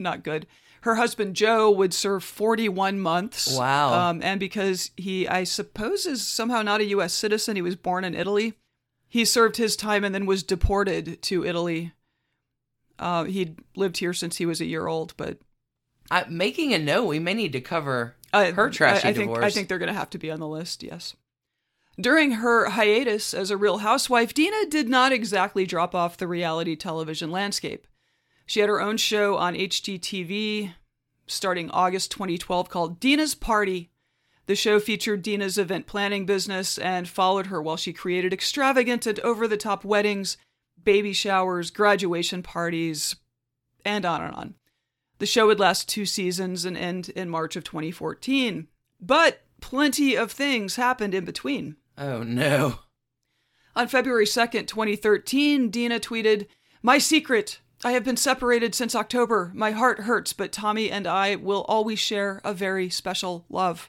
Not 0.00 0.24
good 0.24 0.46
her 0.82 0.94
husband 0.96 1.34
Joe 1.34 1.70
would 1.70 1.92
serve 1.92 2.22
41 2.24 3.00
months. 3.00 3.56
Wow. 3.56 3.92
Um, 3.92 4.20
and 4.22 4.38
because 4.38 4.90
he, 4.96 5.26
I 5.26 5.44
suppose, 5.44 6.06
is 6.06 6.26
somehow 6.26 6.62
not 6.62 6.80
a 6.80 6.86
U.S. 6.86 7.12
citizen, 7.12 7.56
he 7.56 7.62
was 7.62 7.76
born 7.76 8.04
in 8.04 8.14
Italy. 8.14 8.54
He 9.08 9.24
served 9.24 9.56
his 9.56 9.76
time 9.76 10.04
and 10.04 10.14
then 10.14 10.26
was 10.26 10.42
deported 10.42 11.22
to 11.22 11.44
Italy. 11.44 11.92
Uh, 12.98 13.24
he'd 13.24 13.58
lived 13.76 13.98
here 13.98 14.12
since 14.12 14.36
he 14.36 14.46
was 14.46 14.60
a 14.60 14.66
year 14.66 14.86
old, 14.86 15.14
but. 15.16 15.38
Uh, 16.10 16.24
making 16.28 16.72
a 16.72 16.78
note, 16.78 17.04
we 17.04 17.18
may 17.18 17.34
need 17.34 17.52
to 17.52 17.60
cover 17.60 18.16
uh, 18.32 18.52
her 18.52 18.70
trashy 18.70 19.06
I, 19.06 19.10
I 19.10 19.12
think, 19.12 19.28
divorce. 19.30 19.44
I 19.44 19.50
think 19.50 19.68
they're 19.68 19.78
going 19.78 19.92
to 19.92 19.98
have 19.98 20.10
to 20.10 20.18
be 20.18 20.30
on 20.30 20.40
the 20.40 20.48
list, 20.48 20.82
yes. 20.82 21.14
During 22.00 22.32
her 22.32 22.70
hiatus 22.70 23.34
as 23.34 23.50
a 23.50 23.56
real 23.56 23.78
housewife, 23.78 24.32
Dina 24.32 24.66
did 24.68 24.88
not 24.88 25.12
exactly 25.12 25.66
drop 25.66 25.94
off 25.94 26.16
the 26.16 26.28
reality 26.28 26.76
television 26.76 27.30
landscape. 27.30 27.86
She 28.48 28.60
had 28.60 28.70
her 28.70 28.80
own 28.80 28.96
show 28.96 29.36
on 29.36 29.54
HGTV 29.54 30.72
starting 31.26 31.70
August 31.70 32.10
2012 32.12 32.70
called 32.70 32.98
Dina's 32.98 33.34
Party. 33.34 33.90
The 34.46 34.56
show 34.56 34.80
featured 34.80 35.20
Dina's 35.20 35.58
event 35.58 35.86
planning 35.86 36.24
business 36.24 36.78
and 36.78 37.06
followed 37.06 37.48
her 37.48 37.60
while 37.60 37.76
she 37.76 37.92
created 37.92 38.32
extravagant 38.32 39.06
and 39.06 39.20
over 39.20 39.46
the 39.46 39.58
top 39.58 39.84
weddings, 39.84 40.38
baby 40.82 41.12
showers, 41.12 41.70
graduation 41.70 42.42
parties, 42.42 43.16
and 43.84 44.06
on 44.06 44.22
and 44.22 44.34
on. 44.34 44.54
The 45.18 45.26
show 45.26 45.48
would 45.48 45.60
last 45.60 45.86
two 45.86 46.06
seasons 46.06 46.64
and 46.64 46.74
end 46.74 47.10
in 47.10 47.28
March 47.28 47.54
of 47.54 47.64
2014. 47.64 48.66
But 48.98 49.42
plenty 49.60 50.16
of 50.16 50.32
things 50.32 50.76
happened 50.76 51.12
in 51.12 51.26
between. 51.26 51.76
Oh 51.98 52.22
no. 52.22 52.78
On 53.76 53.88
February 53.88 54.24
2nd, 54.24 54.66
2013, 54.68 55.68
Dina 55.68 56.00
tweeted, 56.00 56.46
My 56.82 56.96
secret 56.96 57.60
I 57.84 57.92
have 57.92 58.04
been 58.04 58.16
separated 58.16 58.74
since 58.74 58.94
October. 58.94 59.52
My 59.54 59.70
heart 59.70 60.00
hurts, 60.00 60.32
but 60.32 60.52
Tommy 60.52 60.90
and 60.90 61.06
I 61.06 61.36
will 61.36 61.62
always 61.68 61.98
share 61.98 62.40
a 62.44 62.52
very 62.52 62.90
special 62.90 63.44
love. 63.48 63.88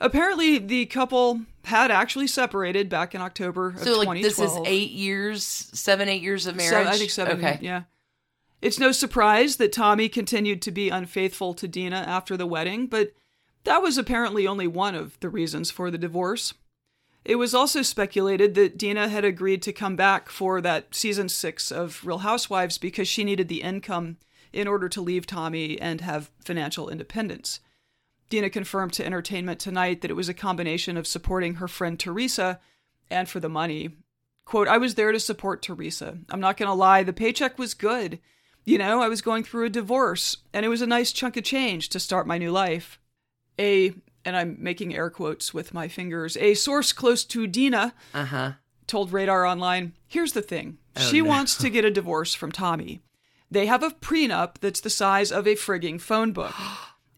Apparently, 0.00 0.58
the 0.58 0.86
couple 0.86 1.40
had 1.64 1.90
actually 1.90 2.26
separated 2.26 2.88
back 2.88 3.14
in 3.14 3.20
October 3.20 3.70
of 3.70 3.80
so, 3.80 3.98
like, 4.00 4.22
this 4.22 4.38
is 4.38 4.52
eight 4.66 4.90
years, 4.90 5.44
seven, 5.44 6.08
eight 6.08 6.22
years 6.22 6.46
of 6.46 6.54
marriage? 6.54 6.86
I 6.86 6.96
think 6.96 7.10
seven. 7.10 7.38
Okay. 7.38 7.58
Yeah. 7.60 7.84
It's 8.62 8.78
no 8.78 8.92
surprise 8.92 9.56
that 9.56 9.72
Tommy 9.72 10.08
continued 10.08 10.62
to 10.62 10.70
be 10.70 10.88
unfaithful 10.88 11.54
to 11.54 11.68
Dina 11.68 11.96
after 11.96 12.36
the 12.36 12.46
wedding, 12.46 12.86
but 12.86 13.12
that 13.64 13.82
was 13.82 13.98
apparently 13.98 14.46
only 14.46 14.66
one 14.66 14.94
of 14.94 15.18
the 15.20 15.28
reasons 15.28 15.70
for 15.70 15.90
the 15.90 15.98
divorce. 15.98 16.54
It 17.26 17.36
was 17.36 17.54
also 17.54 17.82
speculated 17.82 18.54
that 18.54 18.78
Dina 18.78 19.08
had 19.08 19.24
agreed 19.24 19.60
to 19.62 19.72
come 19.72 19.96
back 19.96 20.28
for 20.28 20.60
that 20.60 20.94
season 20.94 21.28
six 21.28 21.72
of 21.72 22.06
Real 22.06 22.18
Housewives 22.18 22.78
because 22.78 23.08
she 23.08 23.24
needed 23.24 23.48
the 23.48 23.62
income 23.62 24.18
in 24.52 24.68
order 24.68 24.88
to 24.88 25.00
leave 25.00 25.26
Tommy 25.26 25.76
and 25.80 26.02
have 26.02 26.30
financial 26.44 26.88
independence. 26.88 27.58
Dina 28.28 28.48
confirmed 28.48 28.92
to 28.92 29.04
Entertainment 29.04 29.58
Tonight 29.58 30.02
that 30.02 30.10
it 30.12 30.14
was 30.14 30.28
a 30.28 30.34
combination 30.34 30.96
of 30.96 31.04
supporting 31.04 31.56
her 31.56 31.66
friend 31.66 31.98
Teresa 31.98 32.60
and 33.10 33.28
for 33.28 33.40
the 33.40 33.48
money. 33.48 33.96
Quote, 34.44 34.68
I 34.68 34.78
was 34.78 34.94
there 34.94 35.10
to 35.10 35.18
support 35.18 35.62
Teresa. 35.62 36.18
I'm 36.30 36.40
not 36.40 36.56
going 36.56 36.68
to 36.68 36.74
lie, 36.74 37.02
the 37.02 37.12
paycheck 37.12 37.58
was 37.58 37.74
good. 37.74 38.20
You 38.64 38.78
know, 38.78 39.02
I 39.02 39.08
was 39.08 39.20
going 39.20 39.42
through 39.42 39.64
a 39.64 39.70
divorce, 39.70 40.36
and 40.52 40.64
it 40.64 40.68
was 40.68 40.80
a 40.80 40.86
nice 40.86 41.10
chunk 41.10 41.36
of 41.36 41.42
change 41.42 41.88
to 41.88 41.98
start 41.98 42.28
my 42.28 42.38
new 42.38 42.52
life. 42.52 43.00
A, 43.58 43.94
and 44.26 44.36
I'm 44.36 44.56
making 44.58 44.94
air 44.94 45.08
quotes 45.08 45.54
with 45.54 45.72
my 45.72 45.88
fingers, 45.88 46.36
a 46.36 46.52
source 46.54 46.92
close 46.92 47.24
to 47.26 47.46
Dina 47.46 47.94
Uh 48.12 48.24
huh. 48.26 48.52
told 48.86 49.12
Radar 49.12 49.46
Online 49.46 49.92
here's 50.08 50.32
the 50.32 50.42
thing. 50.42 50.78
Oh, 50.96 51.00
she 51.00 51.20
no. 51.22 51.28
wants 51.28 51.56
to 51.56 51.70
get 51.70 51.84
a 51.84 51.90
divorce 52.00 52.34
from 52.34 52.52
Tommy. 52.52 53.00
They 53.50 53.66
have 53.66 53.82
a 53.82 53.90
prenup 53.90 54.58
that's 54.60 54.80
the 54.80 54.90
size 54.90 55.30
of 55.30 55.46
a 55.46 55.54
frigging 55.54 56.00
phone 56.00 56.32
book. 56.32 56.54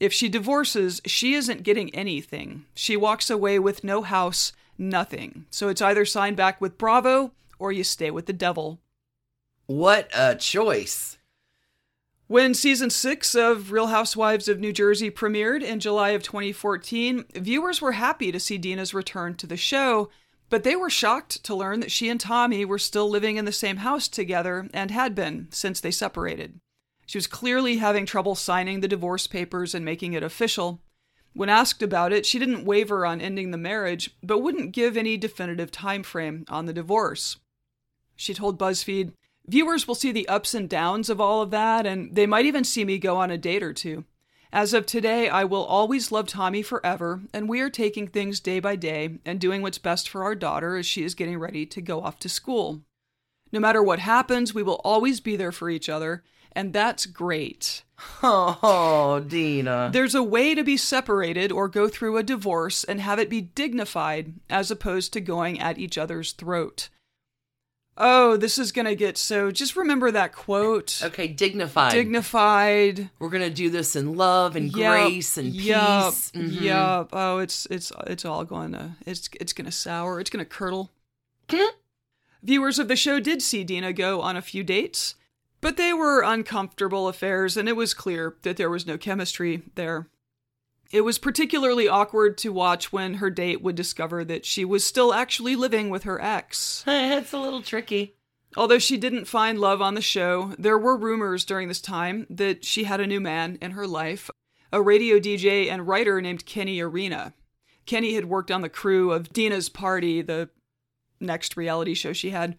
If 0.00 0.12
she 0.12 0.28
divorces, 0.28 1.00
she 1.06 1.34
isn't 1.34 1.64
getting 1.64 1.92
anything. 1.92 2.66
She 2.72 2.96
walks 2.96 3.30
away 3.30 3.58
with 3.58 3.82
no 3.82 4.02
house, 4.02 4.52
nothing. 4.78 5.46
So 5.50 5.66
it's 5.66 5.82
either 5.82 6.04
sign 6.04 6.36
back 6.36 6.60
with 6.60 6.78
Bravo 6.78 7.32
or 7.58 7.72
you 7.72 7.82
stay 7.82 8.12
with 8.12 8.26
the 8.26 8.32
devil. 8.32 8.78
What 9.66 10.08
a 10.14 10.36
choice. 10.36 11.17
When 12.28 12.52
season 12.52 12.90
six 12.90 13.34
of 13.34 13.72
Real 13.72 13.86
Housewives 13.86 14.48
of 14.48 14.60
New 14.60 14.70
Jersey 14.70 15.10
premiered 15.10 15.62
in 15.62 15.80
July 15.80 16.10
of 16.10 16.22
2014, 16.22 17.24
viewers 17.34 17.80
were 17.80 17.92
happy 17.92 18.30
to 18.30 18.38
see 18.38 18.58
Dina's 18.58 18.92
return 18.92 19.34
to 19.36 19.46
the 19.46 19.56
show, 19.56 20.10
but 20.50 20.62
they 20.62 20.76
were 20.76 20.90
shocked 20.90 21.42
to 21.44 21.54
learn 21.54 21.80
that 21.80 21.90
she 21.90 22.10
and 22.10 22.20
Tommy 22.20 22.66
were 22.66 22.78
still 22.78 23.08
living 23.08 23.38
in 23.38 23.46
the 23.46 23.50
same 23.50 23.78
house 23.78 24.08
together 24.08 24.68
and 24.74 24.90
had 24.90 25.14
been 25.14 25.48
since 25.50 25.80
they 25.80 25.90
separated. 25.90 26.60
She 27.06 27.16
was 27.16 27.26
clearly 27.26 27.78
having 27.78 28.04
trouble 28.04 28.34
signing 28.34 28.80
the 28.80 28.88
divorce 28.88 29.26
papers 29.26 29.74
and 29.74 29.82
making 29.82 30.12
it 30.12 30.22
official. 30.22 30.82
When 31.32 31.48
asked 31.48 31.82
about 31.82 32.12
it, 32.12 32.26
she 32.26 32.38
didn't 32.38 32.66
waver 32.66 33.06
on 33.06 33.22
ending 33.22 33.52
the 33.52 33.56
marriage, 33.56 34.10
but 34.22 34.42
wouldn't 34.42 34.72
give 34.72 34.98
any 34.98 35.16
definitive 35.16 35.70
time 35.70 36.02
frame 36.02 36.44
on 36.50 36.66
the 36.66 36.74
divorce. 36.74 37.38
She 38.16 38.34
told 38.34 38.58
BuzzFeed, 38.58 39.12
Viewers 39.48 39.88
will 39.88 39.94
see 39.94 40.12
the 40.12 40.28
ups 40.28 40.52
and 40.52 40.68
downs 40.68 41.08
of 41.08 41.20
all 41.20 41.40
of 41.40 41.50
that, 41.50 41.86
and 41.86 42.14
they 42.14 42.26
might 42.26 42.44
even 42.44 42.64
see 42.64 42.84
me 42.84 42.98
go 42.98 43.16
on 43.16 43.30
a 43.30 43.38
date 43.38 43.62
or 43.62 43.72
two. 43.72 44.04
As 44.52 44.74
of 44.74 44.84
today, 44.84 45.28
I 45.28 45.44
will 45.44 45.64
always 45.64 46.12
love 46.12 46.26
Tommy 46.26 46.62
forever, 46.62 47.22
and 47.32 47.48
we 47.48 47.60
are 47.60 47.70
taking 47.70 48.08
things 48.08 48.40
day 48.40 48.60
by 48.60 48.76
day 48.76 49.18
and 49.24 49.40
doing 49.40 49.62
what's 49.62 49.78
best 49.78 50.08
for 50.08 50.22
our 50.22 50.34
daughter 50.34 50.76
as 50.76 50.84
she 50.86 51.02
is 51.02 51.14
getting 51.14 51.38
ready 51.38 51.64
to 51.66 51.80
go 51.80 52.02
off 52.02 52.18
to 52.20 52.28
school. 52.28 52.82
No 53.50 53.60
matter 53.60 53.82
what 53.82 53.98
happens, 53.98 54.52
we 54.52 54.62
will 54.62 54.80
always 54.84 55.20
be 55.20 55.34
there 55.34 55.52
for 55.52 55.70
each 55.70 55.88
other, 55.88 56.24
and 56.52 56.72
that's 56.72 57.06
great. 57.06 57.82
Oh, 58.22 59.24
Dina. 59.26 59.90
There's 59.92 60.14
a 60.14 60.22
way 60.22 60.54
to 60.54 60.62
be 60.62 60.76
separated 60.76 61.50
or 61.50 61.66
go 61.66 61.88
through 61.88 62.16
a 62.16 62.22
divorce 62.22 62.84
and 62.84 63.00
have 63.00 63.18
it 63.18 63.28
be 63.28 63.40
dignified 63.40 64.34
as 64.48 64.70
opposed 64.70 65.12
to 65.14 65.20
going 65.20 65.58
at 65.58 65.78
each 65.78 65.98
other's 65.98 66.32
throat. 66.32 66.90
Oh, 68.00 68.36
this 68.36 68.58
is 68.58 68.70
going 68.70 68.86
to 68.86 68.94
get 68.94 69.18
so. 69.18 69.50
Just 69.50 69.74
remember 69.74 70.10
that 70.12 70.32
quote. 70.32 71.00
Okay, 71.02 71.26
dignified. 71.26 71.92
Dignified. 71.92 73.10
We're 73.18 73.28
gonna 73.28 73.50
do 73.50 73.70
this 73.70 73.96
in 73.96 74.14
love 74.14 74.54
and 74.54 74.66
Yup, 74.66 75.08
grace 75.08 75.36
and 75.36 75.52
yup, 75.52 76.12
peace. 76.14 76.30
Mhm. 76.30 76.60
Yup. 76.60 77.08
Oh, 77.12 77.38
it's 77.38 77.66
it's 77.70 77.90
it's 78.06 78.24
all 78.24 78.44
going 78.44 78.70
to 78.72 78.92
it's 79.04 79.28
it's 79.40 79.52
going 79.52 79.64
to 79.66 79.72
sour. 79.72 80.20
It's 80.20 80.30
going 80.30 80.44
to 80.44 80.48
curdle. 80.48 80.92
Viewers 82.42 82.78
of 82.78 82.86
the 82.88 82.96
show 82.96 83.18
did 83.18 83.42
see 83.42 83.64
Dina 83.64 83.92
go 83.92 84.20
on 84.20 84.36
a 84.36 84.42
few 84.42 84.62
dates, 84.62 85.16
but 85.60 85.76
they 85.76 85.92
were 85.92 86.22
uncomfortable 86.22 87.08
affairs, 87.08 87.56
and 87.56 87.68
it 87.68 87.76
was 87.76 87.94
clear 87.94 88.36
that 88.42 88.56
there 88.56 88.70
was 88.70 88.86
no 88.86 88.96
chemistry 88.96 89.62
there. 89.74 90.06
It 90.90 91.02
was 91.02 91.18
particularly 91.18 91.86
awkward 91.86 92.38
to 92.38 92.52
watch 92.52 92.92
when 92.92 93.14
her 93.14 93.28
date 93.28 93.62
would 93.62 93.76
discover 93.76 94.24
that 94.24 94.46
she 94.46 94.64
was 94.64 94.84
still 94.84 95.12
actually 95.12 95.54
living 95.54 95.90
with 95.90 96.04
her 96.04 96.20
ex. 96.20 96.82
it's 96.86 97.32
a 97.32 97.38
little 97.38 97.62
tricky. 97.62 98.14
Although 98.56 98.78
she 98.78 98.96
didn't 98.96 99.26
find 99.26 99.60
love 99.60 99.82
on 99.82 99.94
the 99.94 100.00
show, 100.00 100.54
there 100.58 100.78
were 100.78 100.96
rumors 100.96 101.44
during 101.44 101.68
this 101.68 101.82
time 101.82 102.26
that 102.30 102.64
she 102.64 102.84
had 102.84 103.00
a 103.00 103.06
new 103.06 103.20
man 103.20 103.58
in 103.60 103.72
her 103.72 103.86
life, 103.86 104.30
a 104.72 104.80
radio 104.80 105.18
DJ 105.18 105.70
and 105.70 105.86
writer 105.86 106.22
named 106.22 106.46
Kenny 106.46 106.80
Arena. 106.80 107.34
Kenny 107.84 108.14
had 108.14 108.24
worked 108.24 108.50
on 108.50 108.62
the 108.62 108.68
crew 108.70 109.12
of 109.12 109.32
Dina's 109.32 109.68
Party, 109.68 110.22
the 110.22 110.48
next 111.20 111.56
reality 111.56 111.92
show 111.92 112.14
she 112.14 112.30
had. 112.30 112.56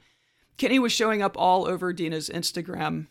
Kenny 0.57 0.77
was 0.77 0.91
showing 0.91 1.21
up 1.21 1.35
all 1.37 1.67
over 1.67 1.93
Dina's 1.93 2.29
Instagram. 2.29 3.07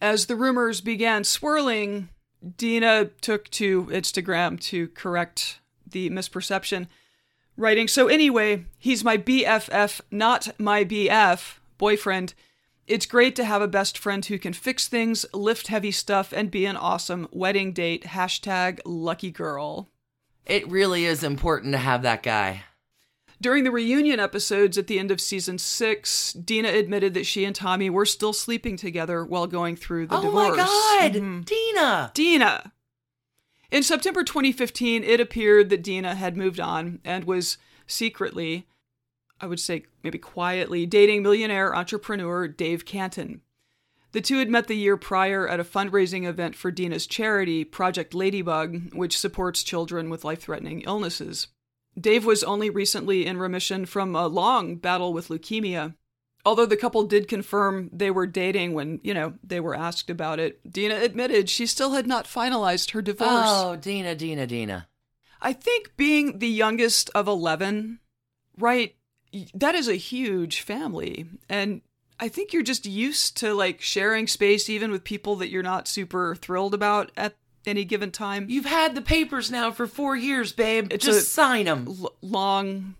As 0.00 0.26
the 0.26 0.36
rumors 0.36 0.80
began 0.80 1.24
swirling, 1.24 2.10
Dina 2.56 3.06
took 3.20 3.50
to 3.50 3.86
Instagram 3.86 4.60
to 4.60 4.88
correct 4.88 5.60
the 5.86 6.10
misperception, 6.10 6.86
writing, 7.56 7.88
So 7.88 8.08
anyway, 8.08 8.64
he's 8.78 9.04
my 9.04 9.18
BFF, 9.18 10.00
not 10.10 10.58
my 10.58 10.84
BF, 10.84 11.58
boyfriend. 11.78 12.34
It's 12.86 13.06
great 13.06 13.36
to 13.36 13.44
have 13.44 13.62
a 13.62 13.68
best 13.68 13.96
friend 13.96 14.24
who 14.24 14.38
can 14.38 14.52
fix 14.52 14.88
things, 14.88 15.24
lift 15.32 15.68
heavy 15.68 15.92
stuff, 15.92 16.32
and 16.32 16.50
be 16.50 16.66
an 16.66 16.76
awesome 16.76 17.28
wedding 17.30 17.72
date. 17.72 18.04
Hashtag 18.04 18.80
lucky 18.84 19.30
girl. 19.30 19.88
It 20.46 20.68
really 20.68 21.04
is 21.04 21.22
important 21.22 21.72
to 21.72 21.78
have 21.78 22.02
that 22.02 22.22
guy. 22.22 22.64
During 23.40 23.64
the 23.64 23.70
reunion 23.70 24.20
episodes 24.20 24.76
at 24.76 24.86
the 24.86 24.98
end 24.98 25.10
of 25.10 25.20
season 25.20 25.56
six, 25.58 26.32
Dina 26.34 26.68
admitted 26.68 27.14
that 27.14 27.24
she 27.26 27.44
and 27.46 27.54
Tommy 27.56 27.88
were 27.88 28.04
still 28.04 28.34
sleeping 28.34 28.76
together 28.76 29.24
while 29.24 29.46
going 29.46 29.76
through 29.76 30.08
the 30.08 30.18
oh 30.18 30.22
divorce. 30.22 30.56
my 30.58 30.64
God, 30.64 31.12
Mhm. 31.14 31.44
Dina. 31.46 32.10
Dina! 32.12 32.72
In 33.70 33.82
September 33.82 34.24
2015, 34.24 35.02
it 35.04 35.20
appeared 35.20 35.70
that 35.70 35.82
Dina 35.82 36.14
had 36.16 36.36
moved 36.36 36.60
on 36.60 37.00
and 37.04 37.24
was 37.24 37.56
secretly, 37.86 38.66
I 39.40 39.46
would 39.46 39.60
say 39.60 39.84
maybe 40.02 40.18
quietly, 40.18 40.84
dating 40.84 41.22
millionaire 41.22 41.74
entrepreneur 41.74 42.46
Dave 42.46 42.84
Cantin. 42.84 43.40
The 44.12 44.20
two 44.20 44.38
had 44.38 44.50
met 44.50 44.66
the 44.66 44.74
year 44.76 44.96
prior 44.96 45.48
at 45.48 45.60
a 45.60 45.64
fundraising 45.64 46.26
event 46.26 46.56
for 46.56 46.70
Dina's 46.72 47.06
charity, 47.06 47.64
Project 47.64 48.12
Ladybug, 48.12 48.92
which 48.92 49.16
supports 49.16 49.62
children 49.62 50.10
with 50.10 50.24
life 50.24 50.42
threatening 50.42 50.80
illnesses. 50.82 51.46
Dave 51.98 52.24
was 52.24 52.42
only 52.42 52.70
recently 52.70 53.26
in 53.26 53.38
remission 53.38 53.86
from 53.86 54.14
a 54.14 54.26
long 54.26 54.76
battle 54.76 55.12
with 55.12 55.28
leukemia. 55.28 55.94
Although 56.44 56.66
the 56.66 56.76
couple 56.76 57.04
did 57.04 57.28
confirm 57.28 57.90
they 57.92 58.10
were 58.10 58.26
dating 58.26 58.72
when, 58.72 59.00
you 59.02 59.12
know, 59.12 59.34
they 59.44 59.60
were 59.60 59.74
asked 59.74 60.08
about 60.08 60.38
it, 60.38 60.60
Dina 60.70 60.96
admitted 60.96 61.50
she 61.50 61.66
still 61.66 61.92
had 61.92 62.06
not 62.06 62.24
finalized 62.24 62.92
her 62.92 63.02
divorce. 63.02 63.30
Oh, 63.46 63.76
Dina, 63.76 64.14
Dina, 64.14 64.46
Dina. 64.46 64.88
I 65.42 65.52
think 65.52 65.96
being 65.96 66.38
the 66.38 66.48
youngest 66.48 67.10
of 67.14 67.28
11, 67.28 68.00
right, 68.58 68.94
that 69.54 69.74
is 69.74 69.88
a 69.88 69.96
huge 69.96 70.62
family. 70.62 71.26
And 71.48 71.82
I 72.18 72.28
think 72.28 72.52
you're 72.52 72.62
just 72.62 72.86
used 72.86 73.36
to 73.38 73.54
like 73.54 73.80
sharing 73.80 74.26
space 74.26 74.68
even 74.70 74.90
with 74.90 75.04
people 75.04 75.36
that 75.36 75.50
you're 75.50 75.62
not 75.62 75.88
super 75.88 76.34
thrilled 76.34 76.74
about 76.74 77.12
at 77.16 77.36
any 77.66 77.84
given 77.84 78.10
time. 78.10 78.46
You've 78.48 78.64
had 78.64 78.94
the 78.94 79.02
papers 79.02 79.50
now 79.50 79.70
for 79.70 79.86
four 79.86 80.16
years, 80.16 80.52
babe. 80.52 80.88
It's 80.90 81.04
Just 81.04 81.32
sign 81.32 81.66
them. 81.66 81.86
L- 81.88 82.14
long 82.22 82.94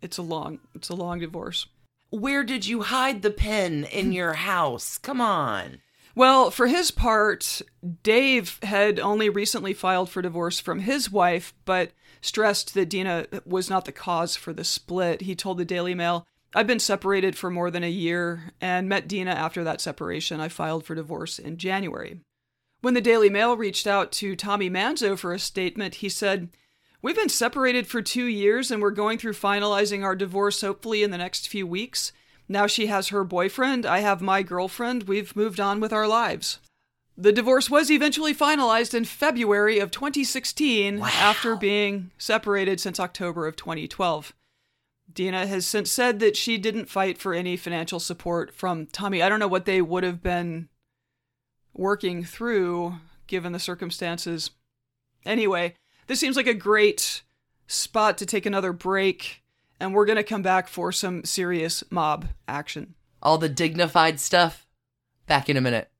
it's 0.00 0.18
a 0.18 0.22
long 0.22 0.58
it's 0.74 0.88
a 0.88 0.94
long 0.94 1.20
divorce. 1.20 1.66
Where 2.10 2.44
did 2.44 2.66
you 2.66 2.82
hide 2.82 3.22
the 3.22 3.30
pen 3.30 3.84
in 3.84 4.12
your 4.12 4.34
house? 4.34 4.98
Come 4.98 5.20
on. 5.20 5.78
Well, 6.14 6.50
for 6.50 6.66
his 6.66 6.90
part, 6.90 7.62
Dave 8.02 8.58
had 8.62 9.00
only 9.00 9.30
recently 9.30 9.72
filed 9.72 10.10
for 10.10 10.20
divorce 10.20 10.60
from 10.60 10.80
his 10.80 11.10
wife, 11.10 11.54
but 11.64 11.92
stressed 12.20 12.74
that 12.74 12.90
Dina 12.90 13.26
was 13.46 13.70
not 13.70 13.86
the 13.86 13.92
cause 13.92 14.36
for 14.36 14.52
the 14.52 14.62
split. 14.64 15.22
He 15.22 15.34
told 15.34 15.56
the 15.56 15.64
Daily 15.64 15.94
Mail, 15.94 16.26
I've 16.54 16.66
been 16.66 16.78
separated 16.80 17.34
for 17.36 17.50
more 17.50 17.70
than 17.70 17.82
a 17.82 17.88
year 17.90 18.52
and 18.60 18.90
met 18.90 19.08
Dina 19.08 19.30
after 19.30 19.64
that 19.64 19.80
separation. 19.80 20.38
I 20.38 20.48
filed 20.48 20.84
for 20.84 20.94
divorce 20.94 21.38
in 21.38 21.56
January. 21.56 22.20
When 22.82 22.94
the 22.94 23.00
Daily 23.00 23.30
Mail 23.30 23.56
reached 23.56 23.86
out 23.86 24.10
to 24.12 24.34
Tommy 24.34 24.68
Manzo 24.68 25.16
for 25.16 25.32
a 25.32 25.38
statement, 25.38 25.96
he 25.96 26.08
said, 26.08 26.48
We've 27.00 27.16
been 27.16 27.28
separated 27.28 27.86
for 27.86 28.02
two 28.02 28.24
years 28.26 28.70
and 28.70 28.82
we're 28.82 28.90
going 28.90 29.18
through 29.18 29.32
finalizing 29.34 30.02
our 30.04 30.16
divorce 30.16 30.60
hopefully 30.60 31.02
in 31.04 31.12
the 31.12 31.18
next 31.18 31.48
few 31.48 31.66
weeks. 31.66 32.12
Now 32.48 32.66
she 32.66 32.86
has 32.86 33.08
her 33.08 33.22
boyfriend, 33.24 33.86
I 33.86 34.00
have 34.00 34.20
my 34.20 34.42
girlfriend, 34.42 35.04
we've 35.04 35.34
moved 35.34 35.60
on 35.60 35.78
with 35.80 35.92
our 35.92 36.08
lives. 36.08 36.58
The 37.16 37.32
divorce 37.32 37.70
was 37.70 37.90
eventually 37.90 38.34
finalized 38.34 38.94
in 38.94 39.04
February 39.04 39.78
of 39.78 39.90
2016 39.90 40.98
Wow. 40.98 41.06
after 41.06 41.54
being 41.56 42.10
separated 42.18 42.80
since 42.80 42.98
October 42.98 43.46
of 43.46 43.54
2012. 43.54 44.32
Dina 45.12 45.46
has 45.46 45.66
since 45.66 45.90
said 45.90 46.20
that 46.20 46.36
she 46.36 46.58
didn't 46.58 46.88
fight 46.88 47.18
for 47.18 47.32
any 47.34 47.56
financial 47.56 48.00
support 48.00 48.52
from 48.54 48.86
Tommy. 48.86 49.22
I 49.22 49.28
don't 49.28 49.40
know 49.40 49.48
what 49.48 49.66
they 49.66 49.82
would 49.82 50.04
have 50.04 50.22
been 50.22 50.68
working 51.74 52.24
through 52.24 52.96
given 53.26 53.52
the 53.52 53.58
circumstances. 53.58 54.50
Anyway, 55.24 55.74
this 56.06 56.20
seems 56.20 56.36
like 56.36 56.46
a 56.46 56.54
great 56.54 57.22
spot 57.66 58.18
to 58.18 58.26
take 58.26 58.44
another 58.46 58.72
break, 58.72 59.42
and 59.80 59.94
we're 59.94 60.06
going 60.06 60.16
to 60.16 60.22
come 60.22 60.42
back 60.42 60.68
for 60.68 60.92
some 60.92 61.24
serious 61.24 61.82
mob 61.90 62.28
action. 62.46 62.94
All 63.22 63.38
the 63.38 63.48
dignified 63.48 64.20
stuff. 64.20 64.66
Back 65.26 65.48
in 65.48 65.56
a 65.56 65.60
minute. 65.60 65.90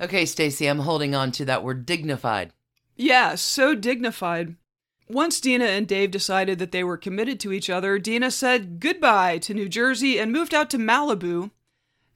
Okay, 0.00 0.26
Stacy, 0.26 0.66
I'm 0.66 0.80
holding 0.80 1.14
on 1.14 1.32
to 1.32 1.44
that 1.46 1.64
word 1.64 1.86
dignified. 1.86 2.52
Yeah, 2.94 3.34
so 3.34 3.74
dignified. 3.74 4.56
Once 5.08 5.40
Dina 5.40 5.64
and 5.64 5.86
Dave 5.86 6.10
decided 6.10 6.58
that 6.58 6.72
they 6.72 6.84
were 6.84 6.96
committed 6.96 7.40
to 7.40 7.52
each 7.52 7.70
other, 7.70 7.98
Dina 7.98 8.30
said 8.30 8.80
goodbye 8.80 9.38
to 9.38 9.54
New 9.54 9.68
Jersey 9.68 10.18
and 10.18 10.32
moved 10.32 10.52
out 10.52 10.68
to 10.70 10.78
Malibu 10.78 11.50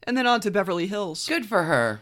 and 0.03 0.17
then 0.17 0.27
on 0.27 0.41
to 0.41 0.51
Beverly 0.51 0.87
Hills. 0.87 1.27
Good 1.27 1.45
for 1.45 1.63
her. 1.63 2.01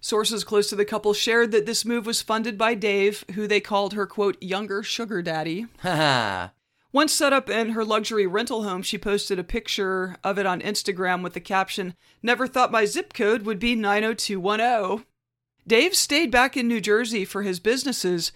Sources 0.00 0.44
close 0.44 0.68
to 0.70 0.76
the 0.76 0.84
couple 0.84 1.12
shared 1.12 1.52
that 1.52 1.66
this 1.66 1.84
move 1.84 2.06
was 2.06 2.22
funded 2.22 2.56
by 2.56 2.74
Dave, 2.74 3.24
who 3.34 3.46
they 3.46 3.60
called 3.60 3.92
her, 3.92 4.06
quote, 4.06 4.42
younger 4.42 4.82
sugar 4.82 5.20
daddy. 5.20 5.66
Once 6.92 7.12
set 7.12 7.32
up 7.32 7.48
in 7.48 7.70
her 7.70 7.84
luxury 7.84 8.26
rental 8.26 8.64
home, 8.64 8.82
she 8.82 8.98
posted 8.98 9.38
a 9.38 9.44
picture 9.44 10.16
of 10.24 10.38
it 10.38 10.46
on 10.46 10.60
Instagram 10.60 11.22
with 11.22 11.34
the 11.34 11.40
caption, 11.40 11.94
Never 12.22 12.46
thought 12.48 12.72
my 12.72 12.84
zip 12.84 13.12
code 13.12 13.42
would 13.42 13.60
be 13.60 13.76
90210. 13.76 15.04
Dave 15.66 15.94
stayed 15.94 16.30
back 16.32 16.56
in 16.56 16.66
New 16.66 16.80
Jersey 16.80 17.24
for 17.24 17.42
his 17.42 17.60
businesses, 17.60 18.32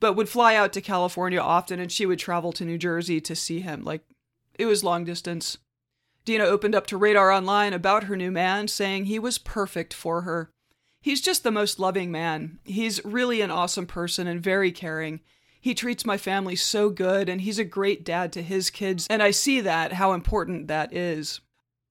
but 0.00 0.14
would 0.14 0.28
fly 0.28 0.54
out 0.54 0.72
to 0.74 0.82
California 0.82 1.40
often 1.40 1.80
and 1.80 1.90
she 1.90 2.04
would 2.04 2.18
travel 2.18 2.52
to 2.52 2.64
New 2.64 2.76
Jersey 2.76 3.20
to 3.22 3.34
see 3.34 3.60
him. 3.60 3.84
Like, 3.84 4.02
it 4.58 4.66
was 4.66 4.84
long 4.84 5.04
distance. 5.04 5.56
Dina 6.24 6.44
opened 6.44 6.74
up 6.74 6.86
to 6.88 6.96
Radar 6.96 7.30
Online 7.30 7.72
about 7.72 8.04
her 8.04 8.16
new 8.16 8.30
man, 8.30 8.68
saying 8.68 9.04
he 9.04 9.18
was 9.18 9.38
perfect 9.38 9.94
for 9.94 10.22
her. 10.22 10.50
He's 11.04 11.20
just 11.20 11.42
the 11.42 11.50
most 11.50 11.78
loving 11.78 12.10
man. 12.10 12.60
He's 12.64 13.04
really 13.04 13.42
an 13.42 13.50
awesome 13.50 13.86
person 13.86 14.26
and 14.26 14.42
very 14.42 14.72
caring. 14.72 15.20
He 15.60 15.74
treats 15.74 16.06
my 16.06 16.16
family 16.16 16.56
so 16.56 16.88
good, 16.88 17.28
and 17.28 17.42
he's 17.42 17.58
a 17.58 17.64
great 17.64 18.06
dad 18.06 18.32
to 18.32 18.42
his 18.42 18.70
kids, 18.70 19.06
and 19.10 19.22
I 19.22 19.30
see 19.30 19.60
that, 19.60 19.92
how 19.92 20.14
important 20.14 20.66
that 20.68 20.94
is. 20.94 21.42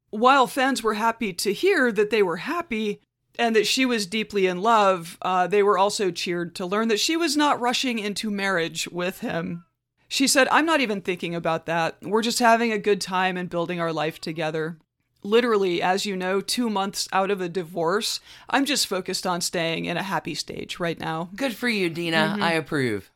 While 0.10 0.48
fans 0.48 0.82
were 0.82 0.96
happy 0.96 1.32
to 1.32 1.54
hear 1.54 1.92
that 1.92 2.10
they 2.10 2.24
were 2.24 2.38
happy 2.38 3.02
and 3.38 3.56
that 3.56 3.68
she 3.68 3.86
was 3.86 4.08
deeply 4.08 4.48
in 4.48 4.64
love, 4.64 5.20
uh, 5.22 5.46
they 5.46 5.62
were 5.62 5.78
also 5.78 6.10
cheered 6.10 6.56
to 6.56 6.66
learn 6.66 6.88
that 6.88 7.00
she 7.00 7.16
was 7.16 7.38
not 7.38 7.62
rushing 7.62 8.00
into 8.00 8.32
marriage 8.32 8.88
with 8.88 9.20
him. 9.20 9.64
She 10.08 10.26
said, 10.26 10.48
I'm 10.50 10.66
not 10.66 10.82
even 10.82 11.02
thinking 11.02 11.36
about 11.36 11.68
that. 11.68 11.98
We're 12.02 12.24
just 12.24 12.40
having 12.40 12.72
a 12.72 12.80
good 12.80 13.00
time 13.00 13.38
and 13.38 13.48
building 13.48 13.80
our 13.80 13.94
life 13.94 14.20
together. 14.20 14.80
Literally, 15.24 15.82
as 15.82 16.06
you 16.06 16.16
know, 16.16 16.42
two 16.42 16.70
months 16.70 17.08
out 17.14 17.32
of 17.32 17.42
a 17.42 17.50
divorce, 17.50 18.20
I'm 18.50 18.66
just 18.66 18.88
focused 18.88 19.26
on 19.26 19.42
staying 19.42 19.86
in 19.86 19.98
a 19.98 20.04
happy 20.04 20.36
stage 20.36 20.80
right 20.80 21.00
now. 21.00 21.30
Good 21.36 21.56
for 21.56 21.70
you, 21.70 21.90
Dina. 21.90 22.34
Mm-hmm. 22.34 22.44
I 22.44 22.52
approve. 22.54 23.10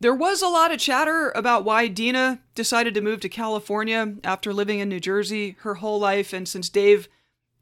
There 0.00 0.14
was 0.14 0.42
a 0.42 0.48
lot 0.48 0.72
of 0.72 0.78
chatter 0.78 1.32
about 1.34 1.64
why 1.64 1.88
Dina 1.88 2.40
decided 2.54 2.94
to 2.94 3.00
move 3.00 3.20
to 3.20 3.28
California 3.28 4.14
after 4.22 4.52
living 4.52 4.78
in 4.78 4.88
New 4.88 5.00
Jersey 5.00 5.56
her 5.60 5.74
whole 5.76 5.98
life, 5.98 6.32
and 6.32 6.48
since 6.48 6.68
Dave 6.68 7.08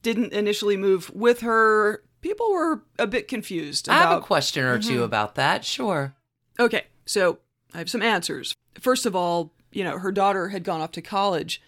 didn't 0.03 0.35
initially 0.35 0.77
move 0.77 1.11
with 1.15 1.41
her, 1.41 2.03
people 2.21 2.53
were 2.53 2.83
a 2.99 3.07
bit 3.07 3.29
confused 3.29 3.89
I 3.89 3.95
have 3.95 4.19
a 4.19 4.21
question 4.21 4.65
or 4.65 4.79
two 4.79 4.95
mm-hmm. 4.97 5.03
about 5.03 5.37
that. 5.37 5.65
Sure. 5.65 6.15
Okay, 6.61 6.85
so 7.07 7.39
I 7.73 7.79
have 7.79 7.91
some 7.91 8.03
answers. 8.03 8.55
First 8.79 9.07
of 9.07 9.17
all, 9.17 9.53
you 9.73 9.85
know, 9.85 9.99
her 9.99 10.13
daughter 10.13 10.49
had 10.49 10.65
gone 10.65 10.81
off 10.81 10.93
to 10.93 11.03
college. 11.03 11.63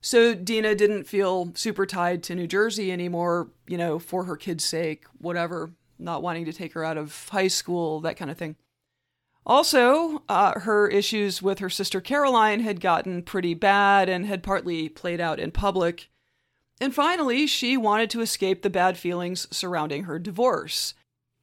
So 0.00 0.34
Dina 0.34 0.74
didn't 0.74 1.04
feel 1.04 1.52
super 1.54 1.84
tied 1.84 2.22
to 2.24 2.34
New 2.34 2.46
Jersey 2.46 2.90
anymore, 2.90 3.50
you 3.66 3.76
know, 3.76 3.98
for 3.98 4.24
her 4.24 4.36
kid's 4.36 4.64
sake, 4.64 5.04
whatever, 5.18 5.72
not 5.98 6.22
wanting 6.22 6.46
to 6.46 6.52
take 6.52 6.72
her 6.72 6.84
out 6.84 6.96
of 6.96 7.28
high 7.28 7.48
school, 7.48 8.00
that 8.00 8.16
kind 8.16 8.30
of 8.30 8.38
thing. 8.38 8.56
Also, 9.44 10.22
uh, 10.28 10.60
her 10.60 10.88
issues 10.88 11.42
with 11.42 11.58
her 11.58 11.70
sister 11.70 12.00
Caroline 12.00 12.60
had 12.60 12.80
gotten 12.80 13.22
pretty 13.22 13.54
bad 13.54 14.08
and 14.08 14.26
had 14.26 14.42
partly 14.42 14.88
played 14.88 15.20
out 15.20 15.38
in 15.40 15.50
public. 15.50 16.08
And 16.80 16.94
finally, 16.94 17.46
she 17.46 17.76
wanted 17.76 18.10
to 18.10 18.22
escape 18.22 18.62
the 18.62 18.70
bad 18.70 18.96
feelings 18.96 19.46
surrounding 19.50 20.04
her 20.04 20.18
divorce. 20.18 20.94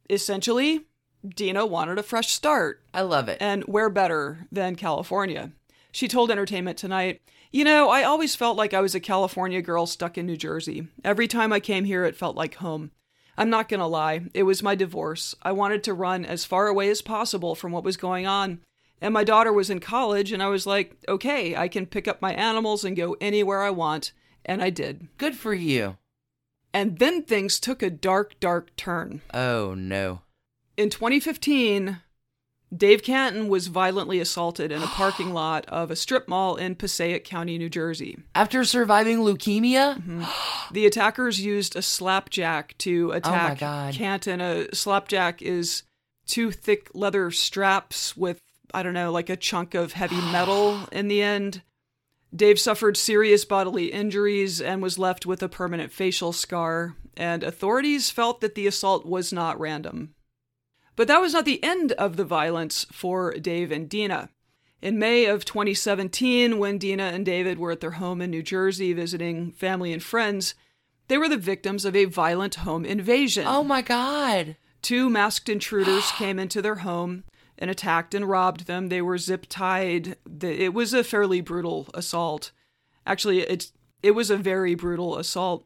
Essentially, 0.09 0.85
Dina 1.27 1.65
wanted 1.65 1.99
a 1.99 2.03
fresh 2.03 2.29
start, 2.29 2.81
I 2.93 3.01
love 3.01 3.29
it. 3.29 3.37
and 3.39 3.63
where 3.63 3.89
better 3.89 4.47
than 4.51 4.75
California? 4.75 5.51
She 5.91 6.07
told 6.07 6.31
Entertainment 6.31 6.77
Tonight, 6.77 7.21
You 7.51 7.63
know, 7.63 7.89
I 7.89 8.03
always 8.03 8.35
felt 8.35 8.57
like 8.57 8.73
I 8.73 8.81
was 8.81 8.93
a 8.93 8.99
California 8.99 9.61
girl 9.61 9.85
stuck 9.85 10.17
in 10.17 10.25
New 10.25 10.37
Jersey. 10.37 10.87
Every 11.03 11.27
time 11.27 11.53
I 11.53 11.59
came 11.59 11.85
here, 11.85 12.03
it 12.03 12.15
felt 12.15 12.35
like 12.35 12.55
home. 12.55 12.91
I'm 13.37 13.49
not 13.49 13.69
gonna 13.69 13.87
lie, 13.87 14.25
it 14.33 14.43
was 14.43 14.63
my 14.63 14.75
divorce. 14.75 15.35
I 15.43 15.51
wanted 15.51 15.83
to 15.83 15.93
run 15.93 16.25
as 16.25 16.43
far 16.43 16.67
away 16.67 16.89
as 16.89 17.01
possible 17.01 17.55
from 17.55 17.71
what 17.71 17.83
was 17.83 17.95
going 17.95 18.25
on. 18.25 18.59
And 18.99 19.13
my 19.13 19.23
daughter 19.23 19.53
was 19.53 19.69
in 19.69 19.79
college, 19.79 20.31
and 20.31 20.41
I 20.41 20.47
was 20.47 20.65
like, 20.65 20.95
okay, 21.07 21.55
I 21.55 21.67
can 21.67 21.85
pick 21.85 22.07
up 22.07 22.21
my 22.21 22.33
animals 22.33 22.83
and 22.83 22.97
go 22.97 23.15
anywhere 23.21 23.61
I 23.61 23.69
want. 23.69 24.11
And 24.43 24.61
I 24.61 24.71
did. 24.71 25.07
Good 25.17 25.35
for 25.35 25.53
you. 25.53 25.97
And 26.73 26.97
then 26.97 27.21
things 27.21 27.59
took 27.59 27.83
a 27.83 27.89
dark, 27.89 28.39
dark 28.39 28.75
turn. 28.75 29.21
Oh, 29.33 29.75
no. 29.75 30.21
In 30.75 30.89
2015, 30.89 31.97
Dave 32.75 33.01
Cantin 33.01 33.47
was 33.47 33.67
violently 33.67 34.19
assaulted 34.19 34.71
in 34.71 34.83
a 34.83 34.87
parking 34.87 35.33
lot 35.33 35.65
of 35.67 35.89
a 35.89 35.95
strip 35.95 36.27
mall 36.27 36.55
in 36.55 36.75
Passaic 36.75 37.23
County, 37.23 37.57
New 37.57 37.69
Jersey. 37.69 38.17
After 38.35 38.63
surviving 38.65 39.19
leukemia? 39.19 39.95
Mm-hmm. 39.95 40.23
The 40.73 40.85
attackers 40.85 41.39
used 41.39 41.75
a 41.75 41.81
slapjack 41.81 42.77
to 42.79 43.13
oh 43.13 43.17
attack 43.17 43.59
God. 43.59 43.93
Cantin. 43.93 44.41
A 44.41 44.73
slapjack 44.75 45.41
is 45.41 45.83
two 46.25 46.51
thick 46.51 46.89
leather 46.93 47.31
straps 47.31 48.17
with, 48.17 48.41
I 48.73 48.83
don't 48.83 48.93
know, 48.93 49.11
like 49.11 49.29
a 49.29 49.37
chunk 49.37 49.73
of 49.73 49.93
heavy 49.93 50.15
metal 50.31 50.87
in 50.91 51.07
the 51.07 51.21
end. 51.21 51.61
Dave 52.35 52.59
suffered 52.59 52.97
serious 52.97 53.45
bodily 53.45 53.93
injuries 53.93 54.59
and 54.59 54.81
was 54.81 54.99
left 54.99 55.25
with 55.25 55.41
a 55.41 55.47
permanent 55.47 55.93
facial 55.93 56.33
scar, 56.33 56.95
and 57.15 57.41
authorities 57.41 58.09
felt 58.09 58.41
that 58.41 58.53
the 58.55 58.67
assault 58.67 59.05
was 59.05 59.31
not 59.31 59.57
random. 59.57 60.13
But 60.97 61.07
that 61.07 61.21
was 61.21 61.31
not 61.31 61.45
the 61.45 61.63
end 61.63 61.93
of 61.93 62.17
the 62.17 62.25
violence 62.25 62.85
for 62.91 63.31
Dave 63.33 63.71
and 63.71 63.87
Dina. 63.87 64.29
In 64.81 64.99
May 64.99 65.25
of 65.25 65.45
2017, 65.45 66.57
when 66.57 66.77
Dina 66.77 67.03
and 67.03 67.25
David 67.25 67.59
were 67.59 67.71
at 67.71 67.79
their 67.79 67.91
home 67.91 68.19
in 68.19 68.31
New 68.31 68.43
Jersey 68.43 68.93
visiting 68.93 69.51
family 69.51 69.93
and 69.93 70.03
friends, 70.03 70.55
they 71.07 71.17
were 71.17 71.29
the 71.29 71.37
victims 71.37 71.85
of 71.85 71.95
a 71.95 72.05
violent 72.05 72.55
home 72.55 72.83
invasion. 72.83 73.45
Oh, 73.47 73.63
my 73.63 73.81
God. 73.81 74.57
Two 74.81 75.09
masked 75.09 75.49
intruders 75.49 76.11
came 76.17 76.39
into 76.39 76.61
their 76.63 76.77
home 76.77 77.23
and 77.59 77.69
attacked 77.69 78.15
and 78.15 78.27
robbed 78.27 78.65
them. 78.65 78.87
They 78.87 79.01
were 79.01 79.19
zip 79.19 79.45
tied. 79.47 80.17
It 80.41 80.73
was 80.73 80.93
a 80.93 81.03
fairly 81.03 81.41
brutal 81.41 81.89
assault. 81.93 82.51
Actually, 83.05 83.41
it's 83.41 83.71
it 84.03 84.11
was 84.11 84.29
a 84.29 84.37
very 84.37 84.75
brutal 84.75 85.17
assault. 85.17 85.65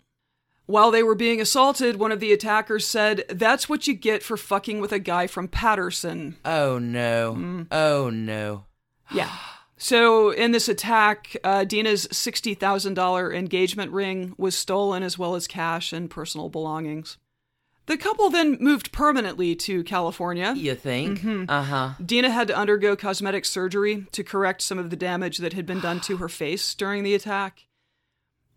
While 0.68 0.92
they 0.92 1.04
were 1.04 1.16
being 1.16 1.42
assaulted, 1.42 1.98
one 1.98 2.12
of 2.12 2.20
the 2.20 2.32
attackers 2.32 2.86
said, 2.88 3.26
"That's 3.30 3.68
what 3.68 3.88
you 3.88 3.94
get 3.94 4.24
for 4.24 4.38
fucking 4.38 4.80
with 4.80 4.92
a 4.92 5.00
guy 5.00 5.28
from 5.28 5.48
Paterson." 5.48 6.38
Oh, 6.46 6.80
no. 6.80 7.36
Mm. 7.38 7.68
Oh, 7.72 8.10
no. 8.10 8.66
Yeah. 9.14 9.30
So 9.78 10.30
in 10.30 10.52
this 10.52 10.70
attack, 10.70 11.36
uh, 11.44 11.64
Dina's 11.64 12.08
sixty 12.12 12.54
thousand 12.54 12.94
dollar 12.94 13.34
engagement 13.34 13.92
ring 13.92 14.36
was 14.38 14.56
stolen, 14.56 15.02
as 15.04 15.18
well 15.18 15.36
as 15.36 15.48
cash 15.48 15.92
and 15.92 16.10
personal 16.10 16.50
belongings. 16.50 17.18
The 17.88 17.98
couple 17.98 18.30
then 18.30 18.58
moved 18.62 18.92
permanently 18.92 19.56
to 19.56 19.84
California. 19.84 20.54
You 20.56 20.76
think? 20.76 21.20
Mm-hmm. 21.20 21.46
Uh 21.50 21.64
huh. 21.64 21.90
Dina 22.06 22.30
had 22.30 22.48
to 22.50 22.56
undergo 22.56 22.96
cosmetic 22.96 23.44
surgery 23.44 24.06
to 24.12 24.24
correct 24.24 24.62
some 24.62 24.78
of 24.78 24.92
the 24.92 24.96
damage 24.96 25.40
that 25.40 25.54
had 25.54 25.66
been 25.66 25.80
done 25.80 26.00
to 26.02 26.18
her 26.18 26.30
face 26.30 26.76
during 26.76 27.04
the 27.04 27.16
attack. 27.16 27.66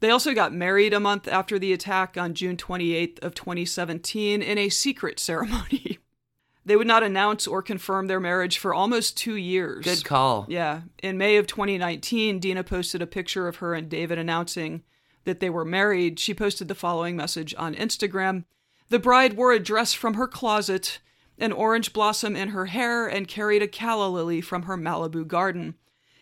They 0.01 0.11
also 0.11 0.35
got 0.35 0.53
married 0.53 0.93
a 0.93 1.01
month 1.01 1.29
after 1.29 1.59
the 1.59 1.73
attack 1.73 2.17
on 2.17 2.35
June 2.35 2.57
28th 2.57 3.19
of 3.21 3.35
2017 3.35 4.43
in 4.43 4.59
a 4.59 4.69
secret 4.69 5.19
ceremony. 5.19 5.99
they 6.65 6.77
would 6.77 6.87
not 6.87 7.03
announce 7.03 7.47
or 7.47 7.63
confirm 7.63 8.07
their 8.07 8.21
marriage 8.21 8.59
for 8.59 8.75
almost 8.75 9.17
2 9.17 9.37
years. 9.37 9.85
Good 9.85 10.05
call. 10.05 10.47
Yeah. 10.49 10.83
In 11.03 11.19
May 11.19 11.37
of 11.37 11.47
2019, 11.47 12.39
Dina 12.39 12.65
posted 12.65 13.03
a 13.03 13.07
picture 13.07 13.49
of 13.49 13.57
her 13.57 13.75
and 13.75 13.89
David 13.89 14.19
announcing 14.19 14.83
that 15.25 15.41
they 15.41 15.51
were 15.51 15.65
married. 15.65 16.19
She 16.19 16.35
posted 16.35 16.69
the 16.69 16.75
following 16.75 17.17
message 17.17 17.55
on 17.57 17.75
Instagram 17.75 18.45
The 18.89 18.99
bride 18.99 19.35
wore 19.35 19.53
a 19.53 19.61
dress 19.61 19.95
from 19.95 20.15
her 20.15 20.29
closet, 20.29 21.01
an 21.39 21.53
orange 21.53 21.93
blossom 21.93 22.37
in 22.37 22.51
her 22.51 22.67
hair, 22.67 23.07
and 23.07 23.27
carried 23.27 23.63
a 23.63 23.69
calla 23.69 24.09
lily 24.09 24.41
from 24.41 24.63
her 24.63 24.77
Malibu 24.77 25.27
garden. 25.27 25.75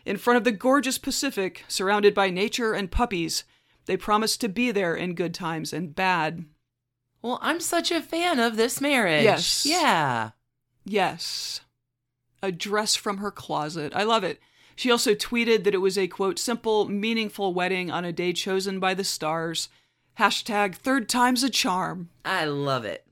In 0.05 0.17
front 0.17 0.37
of 0.37 0.45
the 0.45 0.53
gorgeous 0.53 0.99
Pacific, 0.99 1.65
surrounded 1.69 2.15
by 2.15 2.31
nature 2.31 2.73
and 2.73 2.91
puppies, 2.91 3.45
they 3.87 3.97
promised 3.97 4.41
to 4.41 4.49
be 4.49 4.71
there 4.71 4.95
in 4.95 5.15
good 5.15 5.35
times 5.35 5.73
and 5.73 5.95
bad. 5.95 6.45
Well, 7.21 7.39
I'm 7.43 7.61
such 7.61 7.91
a 7.91 8.01
fan 8.01 8.39
of 8.39 8.57
this 8.57 8.81
marriage. 8.81 9.25
Yes. 9.25 9.65
Yeah. 9.65 10.31
Yes. 10.85 11.61
A 12.43 12.51
dress 12.51 12.97
from 12.97 13.19
her 13.19 13.31
closet. 13.31 13.93
I 13.95 14.03
love 14.03 14.25
it. 14.25 14.41
She 14.75 14.91
also 14.91 15.15
tweeted 15.15 15.65
that 15.65 15.75
it 15.75 15.79
was 15.79 15.97
a 15.97 16.09
quote, 16.09 16.39
simple, 16.39 16.89
meaningful 16.89 17.55
wedding 17.55 17.91
on 17.91 18.05
a 18.05 18.13
day 18.13 18.33
chosen 18.33 18.81
by 18.81 18.95
the 18.95 19.05
stars. 19.05 19.69
Hashtag 20.19 20.75
third 20.75 21.09
time's 21.09 21.43
a 21.43 21.51
charm. 21.51 22.11
I 22.25 22.45
love 22.47 22.85
it. 22.85 23.07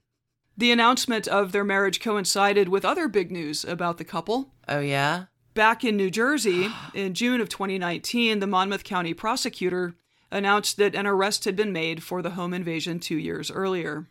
The 0.56 0.72
announcement 0.72 1.28
of 1.28 1.52
their 1.52 1.64
marriage 1.64 2.00
coincided 2.00 2.68
with 2.68 2.84
other 2.84 3.08
big 3.08 3.30
news 3.30 3.64
about 3.64 3.98
the 3.98 4.04
couple. 4.04 4.52
Oh, 4.68 4.80
yeah? 4.80 5.26
Back 5.54 5.84
in 5.84 5.96
New 5.96 6.10
Jersey, 6.10 6.68
in 6.92 7.14
June 7.14 7.40
of 7.40 7.48
2019, 7.48 8.40
the 8.40 8.46
Monmouth 8.46 8.84
County 8.84 9.14
prosecutor 9.14 9.94
announced 10.30 10.76
that 10.76 10.94
an 10.94 11.06
arrest 11.06 11.44
had 11.44 11.56
been 11.56 11.72
made 11.72 12.02
for 12.02 12.22
the 12.22 12.30
home 12.30 12.54
invasion 12.54 13.00
two 13.00 13.16
years 13.16 13.50
earlier. 13.50 14.06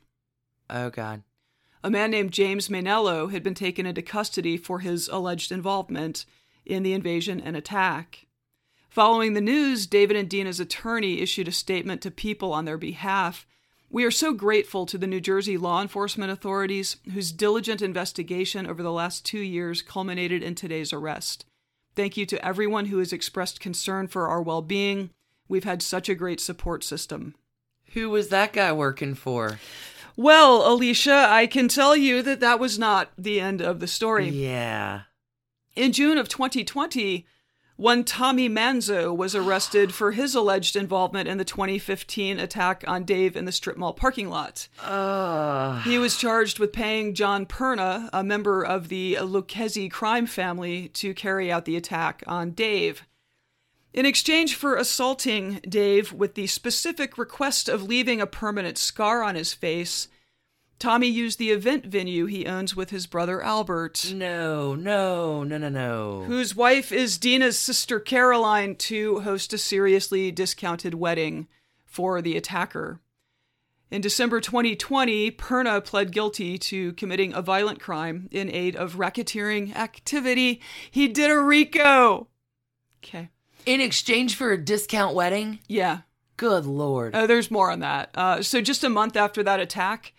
Oh, 0.70 0.90
God. 0.90 1.24
A 1.84 1.90
man 1.90 2.12
named 2.12 2.32
James 2.32 2.68
Mainello 2.68 3.32
had 3.32 3.42
been 3.42 3.54
taken 3.54 3.86
into 3.86 4.02
custody 4.02 4.58
for 4.58 4.80
his 4.80 5.08
alleged 5.08 5.52
involvement 5.52 6.26
in 6.66 6.84
the 6.84 6.94
invasion 6.94 7.40
and 7.40 7.56
attack. 7.56 8.28
Following 8.90 9.34
the 9.34 9.42
news, 9.42 9.88
David 9.88 10.18
and 10.18 10.30
Dina's 10.30 10.60
attorney 10.60 11.22
issued 11.22 11.48
a 11.48 11.54
statement 11.54 12.02
to 12.02 12.12
People 12.12 12.52
on 12.52 12.66
their 12.66 12.78
behalf. 12.78 13.48
We 13.90 14.04
are 14.04 14.12
so 14.12 14.34
grateful 14.34 14.86
to 14.88 14.98
the 14.98 15.08
New 15.08 15.22
Jersey 15.22 15.58
law 15.58 15.82
enforcement 15.82 16.32
authorities 16.32 16.98
whose 17.14 17.32
diligent 17.32 17.82
investigation 17.82 18.68
over 18.68 18.84
the 18.84 18.92
last 18.92 19.26
two 19.26 19.40
years 19.40 19.82
culminated 19.82 20.44
in 20.44 20.54
today's 20.56 20.92
arrest. 20.92 21.46
Thank 21.96 22.18
you 22.18 22.26
to 22.28 22.46
everyone 22.46 22.86
who 22.86 23.00
has 23.00 23.14
expressed 23.14 23.60
concern 23.60 24.08
for 24.08 24.28
our 24.28 24.42
well 24.42 24.62
being. 24.62 25.12
We've 25.50 25.64
had 25.66 25.82
such 25.82 26.08
a 26.08 26.16
great 26.16 26.40
support 26.40 26.84
system. 26.84 27.36
Who 27.94 28.10
was 28.10 28.30
that 28.30 28.54
guy 28.54 28.72
working 28.72 29.16
for? 29.16 29.60
Well, 30.16 30.72
Alicia, 30.72 31.26
I 31.30 31.48
can 31.48 31.68
tell 31.68 31.96
you 31.96 32.22
that 32.22 32.40
that 32.40 32.60
was 32.60 32.78
not 32.78 33.10
the 33.18 33.40
end 33.42 33.62
of 33.62 33.80
the 33.80 33.88
story. 33.88 34.30
Yeah. 34.30 35.02
In 35.76 35.92
June 35.92 36.18
of 36.18 36.30
2020, 36.30 37.26
one 37.78 38.04
Tommy 38.04 38.50
Manzo 38.50 39.16
was 39.16 39.34
arrested 39.34 39.94
for 39.94 40.12
his 40.12 40.36
alleged 40.36 40.76
involvement 40.76 41.30
in 41.30 41.38
the 41.38 41.46
2015 41.46 42.38
attack 42.38 42.84
on 42.86 43.06
Dave 43.06 43.38
in 43.38 43.46
the 43.46 43.54
strip 43.54 43.78
mall 43.78 43.94
parking 43.94 44.30
lot. 44.30 44.68
Uh, 44.84 45.82
He 45.84 45.98
was 45.98 46.18
charged 46.18 46.60
with 46.60 46.74
paying 46.74 47.14
John 47.16 47.46
Perna, 47.46 48.10
a 48.12 48.22
member 48.22 48.62
of 48.62 48.90
the 48.90 49.18
Lucchese 49.22 49.88
crime 49.88 50.26
family, 50.28 50.90
to 50.90 51.14
carry 51.14 51.50
out 51.50 51.64
the 51.64 51.78
attack 51.78 52.22
on 52.28 52.52
Dave. 52.52 53.04
In 53.92 54.06
exchange 54.06 54.56
for 54.56 54.76
assaulting 54.76 55.62
Dave 55.68 56.14
with 56.14 56.36
the 56.36 56.46
specific 56.48 57.18
request 57.18 57.68
of 57.68 57.84
leaving 57.84 58.22
a 58.22 58.28
permanent 58.28 58.78
scar 58.78 59.24
on 59.24 59.34
his 59.34 59.54
face, 59.54 60.08
Tommy 60.78 61.08
used 61.08 61.40
the 61.40 61.50
event 61.50 61.86
venue 61.86 62.26
he 62.26 62.46
owns 62.46 62.76
with 62.76 62.92
his 62.92 63.08
brother 63.08 63.42
Albert, 63.42 64.14
no, 64.14 64.76
no, 64.76 65.44
no, 65.44 65.58
no, 65.58 65.70
no. 65.70 66.24
whose 66.26 66.56
wife 66.56 66.92
is 66.92 67.18
Dina's 67.18 67.58
sister 67.58 68.00
Caroline, 68.00 68.76
to 68.76 69.22
host 69.22 69.54
a 69.54 69.58
seriously 69.58 70.32
discounted 70.32 70.94
wedding 70.94 71.48
for 71.84 72.22
the 72.22 72.38
attacker. 72.38 73.02
In 73.92 74.02
December 74.02 74.40
2020, 74.40 75.32
Perna 75.32 75.84
pled 75.84 76.12
guilty 76.12 76.60
to 76.60 76.94
committing 76.94 77.34
a 77.34 77.42
violent 77.42 77.80
crime 77.80 78.30
in 78.32 78.52
aid 78.52 78.76
of 78.76 78.98
racketeering 78.98 79.76
activity. 79.76 80.62
He 80.92 81.08
did 81.08 81.32
a 81.32 81.40
RICO. 81.40 82.28
Okay. 83.04 83.32
In 83.66 83.82
exchange 83.82 84.36
for 84.36 84.52
a 84.52 84.58
discount 84.58 85.16
wedding? 85.16 85.60
Yeah. 85.68 86.00
Good 86.38 86.66
lord. 86.66 87.14
Uh, 87.14 87.28
there's 87.28 87.52
more 87.52 87.70
on 87.72 87.80
that. 87.82 88.12
Uh, 88.16 88.42
so, 88.42 88.62
just 88.62 88.84
a 88.84 88.90
month 88.90 89.18
after 89.18 89.44
that 89.44 89.60
attack, 89.60 90.14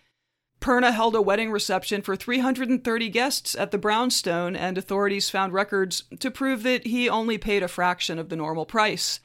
Perna 0.61 0.93
held 0.93 1.15
a 1.15 1.23
wedding 1.23 1.51
reception 1.51 2.03
for 2.03 2.15
330 2.15 3.09
guests 3.09 3.55
at 3.55 3.71
the 3.71 3.79
Brownstone, 3.79 4.55
and 4.55 4.77
authorities 4.77 5.31
found 5.31 5.55
records 5.55 6.05
to 6.19 6.31
prove 6.31 6.63
that 6.65 6.87
he 6.87 7.09
only 7.09 7.39
paid 7.39 7.63
a 7.63 7.69
fraction 7.69 8.19
of 8.19 8.29
the 8.29 8.37
normal 8.37 8.67
price. 8.67 9.21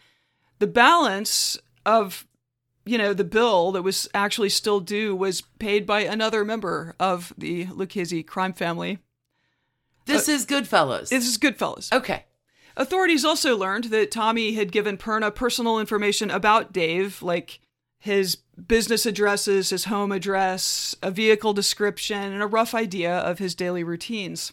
The 0.59 0.67
balance 0.67 1.57
of, 1.85 2.25
you 2.85 2.97
know, 2.97 3.13
the 3.13 3.25
bill 3.25 3.73
that 3.73 3.81
was 3.81 4.07
actually 4.13 4.49
still 4.49 4.79
due 4.79 5.13
was 5.13 5.41
paid 5.59 5.85
by 5.85 5.99
another 6.01 6.45
member 6.45 6.95
of 6.97 7.33
the 7.37 7.65
Lucchese 7.73 8.23
crime 8.23 8.53
family. 8.53 8.99
this 10.05 10.29
is 10.29 10.45
Goodfellas. 10.45 11.09
This 11.09 11.27
is 11.27 11.37
Goodfellas. 11.37 11.91
okay. 11.91 12.23
Authorities 12.77 13.23
also 13.23 13.55
learned 13.55 13.85
that 13.85 14.11
Tommy 14.11 14.53
had 14.53 14.71
given 14.71 14.97
Perna 14.97 15.33
personal 15.33 15.79
information 15.79 16.29
about 16.29 16.73
Dave, 16.73 17.21
like 17.21 17.59
his 17.99 18.35
business 18.35 19.05
addresses, 19.05 19.69
his 19.69 19.85
home 19.85 20.11
address, 20.11 20.95
a 21.01 21.09
vehicle 21.09 21.53
description, 21.53 22.33
and 22.33 22.43
a 22.43 22.47
rough 22.47 22.75
idea 22.75 23.17
of 23.17 23.39
his 23.39 23.55
daily 23.55 23.83
routines. 23.83 24.51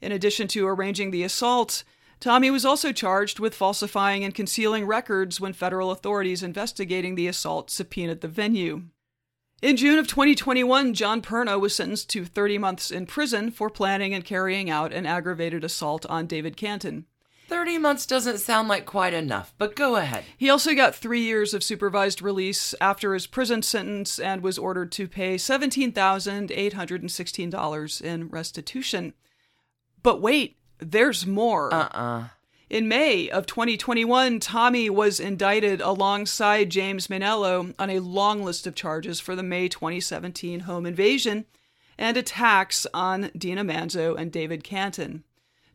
In 0.00 0.12
addition 0.12 0.48
to 0.48 0.66
arranging 0.66 1.10
the 1.10 1.22
assault, 1.22 1.84
Tommy 2.20 2.50
was 2.50 2.64
also 2.64 2.92
charged 2.92 3.38
with 3.38 3.54
falsifying 3.54 4.24
and 4.24 4.34
concealing 4.34 4.86
records 4.86 5.40
when 5.40 5.52
federal 5.52 5.90
authorities 5.90 6.42
investigating 6.42 7.14
the 7.14 7.28
assault 7.28 7.70
subpoenaed 7.70 8.20
the 8.20 8.28
venue. 8.28 8.84
In 9.62 9.76
June 9.76 9.98
of 9.98 10.06
2021, 10.08 10.92
John 10.92 11.22
Perna 11.22 11.58
was 11.58 11.74
sentenced 11.74 12.10
to 12.10 12.24
30 12.24 12.58
months 12.58 12.90
in 12.90 13.06
prison 13.06 13.50
for 13.50 13.70
planning 13.70 14.12
and 14.12 14.24
carrying 14.24 14.68
out 14.68 14.92
an 14.92 15.06
aggravated 15.06 15.64
assault 15.64 16.04
on 16.06 16.26
David 16.26 16.56
Cantin. 16.56 17.06
30 17.48 17.78
months 17.78 18.06
doesn't 18.06 18.38
sound 18.38 18.68
like 18.68 18.86
quite 18.86 19.12
enough, 19.12 19.52
but 19.58 19.74
go 19.76 19.96
ahead. 19.96 20.24
He 20.36 20.48
also 20.48 20.74
got 20.74 20.94
three 20.94 21.22
years 21.22 21.52
of 21.54 21.62
supervised 21.62 22.22
release 22.22 22.74
after 22.80 23.12
his 23.14 23.26
prison 23.26 23.62
sentence 23.62 24.18
and 24.18 24.42
was 24.42 24.58
ordered 24.58 24.90
to 24.92 25.06
pay 25.06 25.36
$17,816 25.36 28.02
in 28.02 28.28
restitution. 28.28 29.12
But 30.02 30.20
wait, 30.20 30.56
there's 30.78 31.26
more. 31.26 31.72
Uh 31.72 31.88
uh 31.92 32.24
In 32.70 32.88
May 32.88 33.28
of 33.28 33.46
2021, 33.46 34.40
Tommy 34.40 34.90
was 34.90 35.20
indicted 35.20 35.80
alongside 35.80 36.70
James 36.70 37.06
Mainello 37.08 37.74
on 37.78 37.90
a 37.90 38.00
long 38.00 38.42
list 38.42 38.66
of 38.66 38.74
charges 38.74 39.20
for 39.20 39.36
the 39.36 39.42
May 39.42 39.68
2017 39.68 40.60
home 40.60 40.86
invasion 40.86 41.44
and 41.98 42.16
attacks 42.16 42.86
on 42.92 43.30
Dina 43.36 43.64
Manzo 43.64 44.18
and 44.18 44.32
David 44.32 44.64
Cantin. 44.64 45.24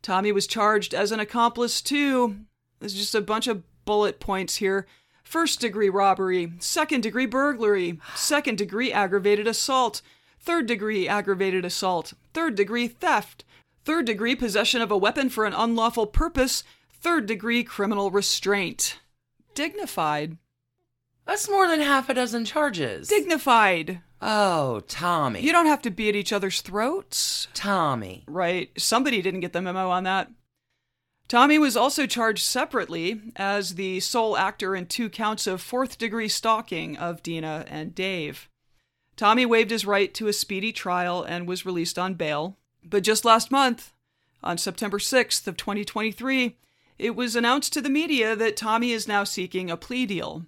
Tommy 0.02 0.32
was 0.32 0.48
charged 0.48 0.94
as 0.94 1.12
an 1.12 1.20
accomplice 1.20 1.82
too. 1.82 2.38
There's 2.80 2.94
just 2.94 3.16
a 3.16 3.22
bunch 3.22 3.48
of 3.48 3.64
bullet 3.86 4.20
points 4.20 4.58
here. 4.58 4.88
First 5.24 5.60
degree 5.60 5.90
robbery, 5.90 6.54
second 6.60 7.02
degree 7.02 7.26
burglary, 7.26 8.00
second 8.16 8.58
degree 8.58 8.92
aggravated 8.92 9.48
assault, 9.48 10.02
third 10.40 10.66
degree 10.66 11.08
aggravated 11.08 11.66
assault, 11.66 12.14
third 12.34 12.56
degree 12.56 12.88
theft, 12.88 13.44
third 13.86 14.06
degree 14.06 14.36
possession 14.36 14.82
of 14.82 14.92
a 14.92 14.98
weapon 14.98 15.30
for 15.30 15.46
an 15.46 15.54
unlawful 15.54 16.08
purpose, 16.08 16.64
third 16.92 17.26
degree 17.26 17.64
criminal 17.64 18.10
restraint. 18.10 19.00
Dignified. 19.54 20.38
That's 21.30 21.48
more 21.48 21.68
than 21.68 21.80
half 21.80 22.10
a 22.10 22.16
dozen 22.16 22.44
charges. 22.44 23.08
Dignified. 23.08 24.02
oh, 24.20 24.80
Tommy. 24.88 25.42
You 25.42 25.52
don't 25.52 25.68
have 25.68 25.84
to 25.84 25.92
be 25.92 26.10
at 26.10 26.16
each 26.16 26.34
other's 26.34 26.62
throats. 26.62 27.48
Tommy. 27.54 28.24
Right. 28.28 28.72
Somebody 28.80 29.22
didn't 29.22 29.42
get 29.42 29.54
the 29.54 29.62
memo 29.62 29.92
on 29.92 30.06
that. 30.06 30.32
Tommy 31.28 31.60
was 31.60 31.78
also 31.78 32.08
charged 32.08 32.44
separately 32.44 33.22
as 33.36 33.76
the 33.76 34.00
sole 34.00 34.38
actor 34.38 34.76
in 34.76 34.88
two 34.88 35.08
counts 35.08 35.46
of 35.46 35.62
fourth 35.62 36.00
degree 36.00 36.30
stalking 36.30 36.98
of 36.98 37.22
Dina 37.22 37.64
and 37.68 37.94
Dave. 37.94 38.50
Tommy 39.16 39.46
waived 39.46 39.70
his 39.70 39.86
right 39.86 40.12
to 40.16 40.30
a 40.30 40.34
speedy 40.34 40.72
trial 40.72 41.22
and 41.22 41.48
was 41.48 41.64
released 41.64 42.00
on 42.00 42.16
bail. 42.16 42.58
But 42.84 43.04
just 43.04 43.24
last 43.24 43.52
month, 43.52 43.94
on 44.42 44.58
September 44.58 44.98
6th 44.98 45.46
of 45.46 45.58
2023, 45.58 46.58
it 46.98 47.16
was 47.16 47.36
announced 47.36 47.72
to 47.74 47.82
the 47.82 47.90
media 47.90 48.36
that 48.36 48.58
Tommy 48.58 48.94
is 48.94 49.08
now 49.08 49.24
seeking 49.24 49.70
a 49.70 49.78
plea 49.78 50.08
deal. 50.08 50.48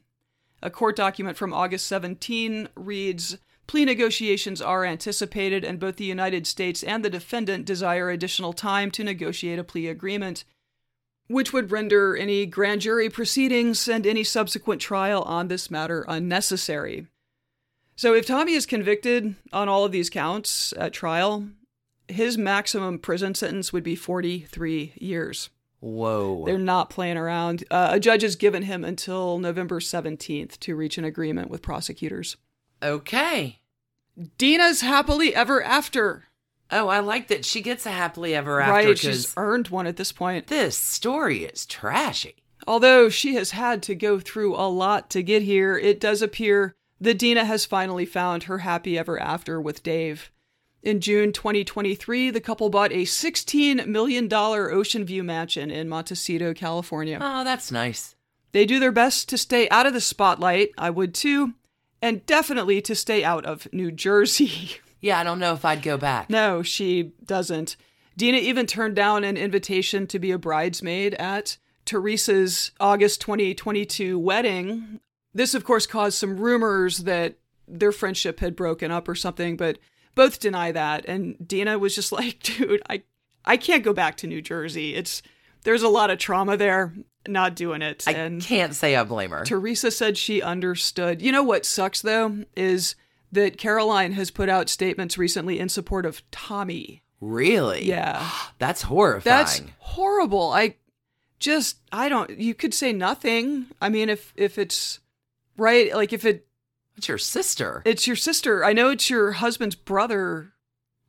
A 0.62 0.70
court 0.70 0.96
document 0.96 1.38
from 1.38 1.54
August 1.54 1.88
17 1.88 2.70
reads 2.76 3.38
Plea 3.68 3.86
negotiations 3.86 4.62
are 4.62 4.84
anticipated, 4.84 5.64
and 5.64 5.80
both 5.80 5.96
the 5.96 6.04
United 6.04 6.46
States 6.46 6.84
and 6.84 7.06
the 7.06 7.10
defendant 7.10 7.66
desire 7.66 8.10
additional 8.10 8.54
time 8.54 8.92
to 8.92 9.04
negotiate 9.04 9.60
a 9.60 9.64
plea 9.64 9.88
agreement, 9.88 10.44
which 11.28 11.54
would 11.54 11.72
render 11.72 12.16
any 12.16 12.46
grand 12.46 12.82
jury 12.82 13.10
proceedings 13.10 13.88
and 13.88 14.06
any 14.06 14.24
subsequent 14.24 14.82
trial 14.82 15.22
on 15.24 15.48
this 15.48 15.72
matter 15.72 16.04
unnecessary. 16.08 17.08
So, 17.96 18.14
if 18.14 18.26
Tommy 18.26 18.54
is 18.54 18.66
convicted 18.66 19.36
on 19.54 19.70
all 19.70 19.86
of 19.86 19.92
these 19.92 20.10
counts 20.10 20.74
at 20.78 20.92
trial, 20.92 21.48
his 22.08 22.38
maximum 22.38 23.00
prison 23.00 23.36
sentence 23.36 23.72
would 23.72 23.84
be 23.84 23.96
43 23.96 24.94
years. 24.98 25.50
Whoa. 25.82 26.46
They're 26.46 26.58
not 26.58 26.90
playing 26.90 27.18
around. 27.18 27.64
Uh, 27.70 27.90
a 27.92 28.00
judge 28.00 28.22
has 28.22 28.36
given 28.36 28.64
him 28.64 28.86
until 28.86 29.40
November 29.40 29.80
17th 29.80 30.58
to 30.60 30.76
reach 30.76 30.98
an 30.98 31.04
agreement 31.06 31.50
with 31.50 31.62
prosecutors. 31.62 32.38
okay. 32.82 33.58
Dina's 34.38 34.82
happily 34.82 35.34
ever 35.34 35.64
after. 35.64 36.26
Oh, 36.70 36.88
I 36.90 37.00
like 37.00 37.28
that 37.30 37.46
she 37.46 37.62
gets 37.62 37.86
a 37.86 37.92
happily 37.92 38.36
ever 38.36 38.60
after 38.60 38.90
right, 38.90 38.98
she's 38.98 39.34
earned 39.38 39.70
one 39.70 39.88
at 39.88 39.96
this 39.98 40.12
point. 40.12 40.48
this 40.48 40.78
story 40.78 41.46
is 41.46 41.66
trashy. 41.66 42.36
Although 42.68 43.10
she 43.10 43.36
has 43.36 43.52
had 43.52 43.82
to 43.84 43.96
go 43.96 44.20
through 44.20 44.56
a 44.56 44.68
lot 44.68 45.10
to 45.12 45.24
get 45.24 45.42
here, 45.42 45.78
it 45.78 46.00
does 46.00 46.22
appear 46.22 46.76
that 47.00 47.18
Dina 47.18 47.46
has 47.46 47.66
finally 47.66 48.06
found 48.06 48.44
her 48.44 48.60
happy 48.60 48.98
ever 48.98 49.20
after 49.20 49.60
with 49.60 49.82
Dave. 49.82 50.30
In 50.84 51.00
June 51.00 51.32
2023, 51.32 52.32
the 52.32 52.42
couple 52.42 52.70
bought 52.70 52.92
a 52.92 53.04
$16 53.06 53.86
million 53.86 54.28
ocean 54.34 55.06
view 55.06 55.24
mansion 55.24 55.70
in 55.70 55.88
Montecito, 55.88 56.54
California. 56.56 57.20
Oh, 57.22 57.44
that's 57.44 57.72
nice. 57.72 58.16
They 58.52 58.66
do 58.66 58.80
their 58.80 58.92
best 58.92 59.30
to 59.30 59.38
stay 59.38 59.70
out 59.70 59.86
of 59.86 59.94
the 59.94 60.02
spotlight. 60.02 60.72
I 60.78 60.90
would 60.90 61.14
too. 61.14 61.54
And 62.02 62.26
definitely 62.26 62.82
to 62.82 62.96
stay 62.96 63.24
out 63.24 63.46
of 63.46 63.68
New 63.72 63.92
Jersey. 63.92 64.72
Yeah, 65.04 65.20
I 65.20 65.24
don't 65.24 65.40
know 65.40 65.54
if 65.54 65.66
I'd 65.66 65.82
go 65.82 65.98
back. 65.98 66.30
no, 66.30 66.62
she 66.62 67.14
doesn't. 67.26 67.76
Dina 68.18 68.38
even 68.38 68.68
turned 68.68 68.96
down 68.96 69.24
an 69.24 69.36
invitation 69.36 70.06
to 70.06 70.20
be 70.20 70.30
a 70.30 70.38
bridesmaid 70.38 71.16
at 71.16 71.58
Teresa's 71.86 72.70
August 72.80 73.20
2022 73.22 74.20
wedding. 74.20 75.00
This, 75.34 75.56
of 75.56 75.64
course, 75.64 75.88
caused 75.88 76.20
some 76.20 76.38
rumors 76.38 77.00
that 77.00 77.34
their 77.68 77.92
friendship 77.92 78.42
had 78.42 78.56
broken 78.56 78.92
up 78.92 79.08
or 79.08 79.16
something, 79.16 79.58
but 79.58 79.80
both 80.16 80.40
deny 80.40 80.72
that. 80.72 81.06
And 81.08 81.36
Dina 81.46 81.80
was 81.80 81.96
just 81.96 82.12
like, 82.12 82.42
dude, 82.44 82.82
I, 82.90 83.04
I 83.46 83.58
can't 83.58 83.84
go 83.84 83.94
back 83.94 84.18
to 84.18 84.28
New 84.28 84.42
Jersey. 84.42 84.96
It's 84.96 85.22
there's 85.64 85.84
a 85.84 85.90
lot 85.90 86.10
of 86.10 86.18
trauma 86.20 86.58
there. 86.58 86.94
not 87.28 87.56
doing 87.56 87.82
it. 87.82 88.04
I 88.08 88.14
and 88.14 88.42
can't 88.42 88.74
say 88.74 88.96
I 88.96 89.04
blame 89.04 89.32
her. 89.32 89.44
Teresa 89.44 89.92
said 89.92 90.18
she 90.18 90.42
understood. 90.42 91.22
You 91.22 91.32
know 91.32 91.44
what 91.44 91.66
sucks 91.66 92.02
though 92.02 92.46
is 92.56 92.96
that 93.32 93.58
Caroline 93.58 94.12
has 94.14 94.32
put 94.32 94.50
out 94.50 94.70
statements 94.70 95.18
recently 95.18 95.60
in 95.60 95.70
support 95.70 96.06
of 96.06 96.22
Tommy. 96.32 97.04
really? 97.20 97.86
Yeah. 97.86 98.30
That's 98.60 98.82
horrifying. 98.84 99.24
That's 99.38 99.62
horrible. 99.80 100.52
I 100.52 100.76
just 101.40 101.78
I 101.92 102.10
don't 102.10 102.30
you 102.32 102.54
could 102.54 102.74
say 102.74 102.94
nothing. 102.94 103.68
I 103.82 103.90
mean 103.90 104.10
if 104.10 104.34
if 104.36 104.58
it's 104.58 105.00
right 105.58 105.94
like 105.96 106.14
if 106.14 106.26
it 106.26 106.48
It's 106.98 107.08
your 107.08 107.18
sister. 107.18 107.82
it's 107.86 108.06
your 108.06 108.16
sister. 108.16 108.64
I 108.64 108.74
know 108.74 108.90
it's 108.90 109.10
your 109.10 109.32
husband's 109.34 109.76
brother, 109.76 110.54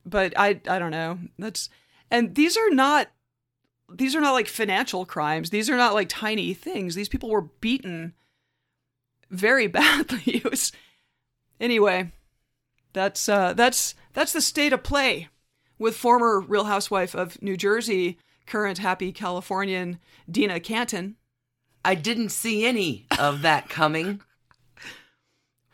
but 0.07 0.33
I 0.39 0.61
I 0.69 0.79
don't 0.79 0.91
know. 0.91 1.19
That's 1.39 1.69
and 2.11 2.35
these 2.35 2.57
are 2.57 2.71
not 2.71 3.09
these 3.93 4.17
are 4.17 4.21
not 4.21 4.33
like 4.33 4.49
financial 4.49 5.05
crimes. 5.05 5.51
These 5.51 5.69
are 5.69 5.77
not 5.77 5.95
like 5.95 6.09
tiny 6.09 6.55
things. 6.55 6.95
These 6.95 7.09
people 7.09 7.29
were 7.29 7.43
beaten 7.43 8.15
very 9.31 9.67
badly. 9.69 10.23
It 10.27 10.45
was 10.45 10.73
anyway. 11.61 12.13
That's 12.93 13.29
uh 13.29 13.53
that's 13.55 13.95
that's 14.13 14.33
the 14.33 14.41
state 14.41 14.73
of 14.73 14.83
play 14.83 15.29
with 15.79 15.97
former 15.97 16.41
Real 16.41 16.65
Housewife 16.65 17.15
of 17.15 17.41
New 17.43 17.57
Jersey, 17.57 18.19
current 18.47 18.79
happy 18.79 19.13
Californian 19.13 19.99
Dina 20.31 20.61
Cantin. 20.61 21.17
I 21.85 21.97
didn't 21.97 22.29
see 22.29 22.65
any 22.65 23.07
of 23.19 23.43
that 23.43 23.69
coming. 23.69 24.21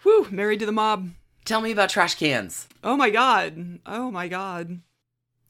Whew, 0.02 0.28
married 0.30 0.60
to 0.60 0.66
the 0.66 0.72
mob. 0.72 1.10
Tell 1.44 1.60
me 1.60 1.72
about 1.72 1.90
trash 1.90 2.14
cans. 2.14 2.68
Oh 2.84 2.96
my 2.96 3.10
god. 3.10 3.80
Oh 3.86 4.10
my 4.10 4.28
god. 4.28 4.80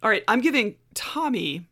All 0.02 0.10
right, 0.10 0.24
I'm 0.28 0.40
giving 0.40 0.76
Tommy 0.94 1.66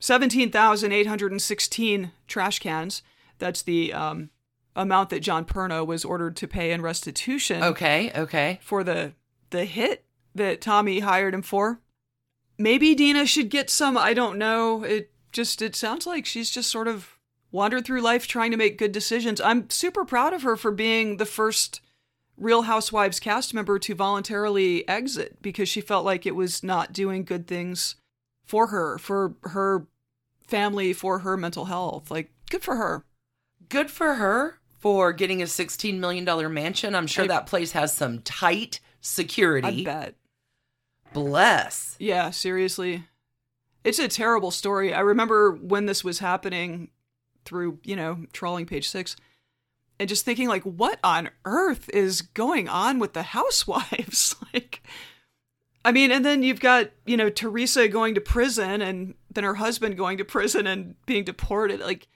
17,816 0.00 2.12
trash 2.26 2.58
cans. 2.58 3.02
That's 3.38 3.62
the 3.62 3.92
um, 3.92 4.30
amount 4.74 5.10
that 5.10 5.20
John 5.20 5.44
Perna 5.44 5.86
was 5.86 6.04
ordered 6.04 6.34
to 6.36 6.48
pay 6.48 6.72
in 6.72 6.82
restitution 6.82 7.62
Okay, 7.62 8.10
okay. 8.16 8.58
for 8.62 8.82
the 8.82 9.12
the 9.50 9.64
hit 9.64 10.04
that 10.34 10.60
Tommy 10.60 11.00
hired 11.00 11.34
him 11.34 11.42
for. 11.42 11.80
Maybe 12.58 12.94
Dina 12.94 13.26
should 13.26 13.50
get 13.50 13.70
some, 13.70 13.96
I 13.96 14.14
don't 14.14 14.38
know. 14.38 14.82
It 14.82 15.12
just 15.32 15.62
it 15.62 15.76
sounds 15.76 16.06
like 16.06 16.26
she's 16.26 16.50
just 16.50 16.70
sort 16.70 16.88
of 16.88 17.18
wandered 17.50 17.84
through 17.84 18.02
life 18.02 18.26
trying 18.26 18.50
to 18.50 18.56
make 18.56 18.78
good 18.78 18.92
decisions. 18.92 19.40
I'm 19.40 19.70
super 19.70 20.04
proud 20.04 20.32
of 20.32 20.42
her 20.42 20.56
for 20.56 20.70
being 20.70 21.16
the 21.16 21.26
first 21.26 21.80
Real 22.38 22.62
Housewives 22.62 23.18
cast 23.20 23.52
member 23.52 23.78
to 23.80 23.94
voluntarily 23.94 24.88
exit 24.88 25.42
because 25.42 25.68
she 25.68 25.80
felt 25.80 26.04
like 26.04 26.24
it 26.24 26.36
was 26.36 26.62
not 26.62 26.92
doing 26.92 27.24
good 27.24 27.46
things 27.46 27.96
for 28.44 28.68
her, 28.68 28.96
for 28.98 29.34
her 29.42 29.86
family, 30.46 30.92
for 30.92 31.18
her 31.20 31.36
mental 31.36 31.66
health. 31.66 32.10
Like 32.10 32.30
good 32.50 32.62
for 32.62 32.76
her. 32.76 33.04
Good 33.68 33.90
for 33.90 34.14
her 34.14 34.58
for 34.78 35.12
getting 35.12 35.42
a 35.42 35.46
$16 35.46 35.98
million 35.98 36.24
mansion. 36.54 36.94
I'm 36.94 37.06
sure 37.08 37.24
I- 37.24 37.28
that 37.28 37.46
place 37.46 37.72
has 37.72 37.92
some 37.92 38.20
tight 38.20 38.80
security. 39.00 39.82
I 39.82 39.84
bet. 39.84 40.14
Bless. 41.12 41.96
Yeah, 41.98 42.30
seriously. 42.30 43.04
It's 43.84 43.98
a 43.98 44.08
terrible 44.08 44.50
story. 44.50 44.92
I 44.92 45.00
remember 45.00 45.52
when 45.52 45.86
this 45.86 46.04
was 46.04 46.18
happening 46.18 46.90
through, 47.44 47.78
you 47.84 47.96
know, 47.96 48.26
trawling 48.32 48.66
page 48.66 48.88
six 48.88 49.16
and 50.00 50.08
just 50.08 50.24
thinking, 50.24 50.48
like, 50.48 50.62
what 50.62 50.98
on 51.02 51.30
earth 51.44 51.88
is 51.92 52.20
going 52.22 52.68
on 52.68 52.98
with 52.98 53.12
the 53.14 53.22
housewives? 53.34 54.34
like, 54.54 54.82
I 55.84 55.92
mean, 55.92 56.10
and 56.10 56.24
then 56.24 56.42
you've 56.42 56.60
got, 56.60 56.90
you 57.06 57.16
know, 57.16 57.30
Teresa 57.30 57.88
going 57.88 58.14
to 58.14 58.20
prison 58.20 58.80
and 58.82 59.14
then 59.32 59.44
her 59.44 59.54
husband 59.54 59.96
going 59.96 60.18
to 60.18 60.24
prison 60.24 60.66
and 60.66 60.94
being 61.06 61.24
deported. 61.24 61.80
Like, 61.80 62.08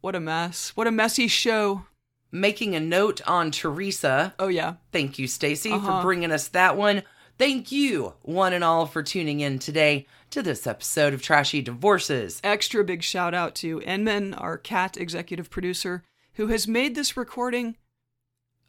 what 0.00 0.14
a 0.14 0.20
mess. 0.20 0.72
What 0.74 0.86
a 0.86 0.92
messy 0.92 1.28
show. 1.28 1.86
Making 2.32 2.74
a 2.74 2.80
note 2.80 3.20
on 3.28 3.50
Teresa. 3.52 4.34
Oh, 4.38 4.48
yeah. 4.48 4.74
Thank 4.92 5.18
you, 5.18 5.26
Stacy, 5.28 5.70
Uh-huh. 5.70 5.98
for 5.98 6.02
bringing 6.02 6.32
us 6.32 6.48
that 6.48 6.76
one. 6.76 7.02
Thank 7.38 7.70
you, 7.72 8.14
one 8.22 8.52
and 8.52 8.62
all, 8.64 8.86
for 8.86 9.02
tuning 9.02 9.40
in 9.40 9.58
today 9.58 10.06
to 10.30 10.42
this 10.42 10.66
episode 10.66 11.14
of 11.14 11.22
Trashy 11.22 11.62
Divorces. 11.62 12.40
extra 12.44 12.84
big 12.84 13.02
shout 13.02 13.34
out 13.34 13.54
to 13.56 13.80
Enman, 13.80 14.40
our 14.40 14.56
cat 14.58 14.96
executive 14.96 15.50
producer, 15.50 16.02
who 16.34 16.48
has 16.48 16.68
made 16.68 16.94
this 16.94 17.16
recording 17.16 17.76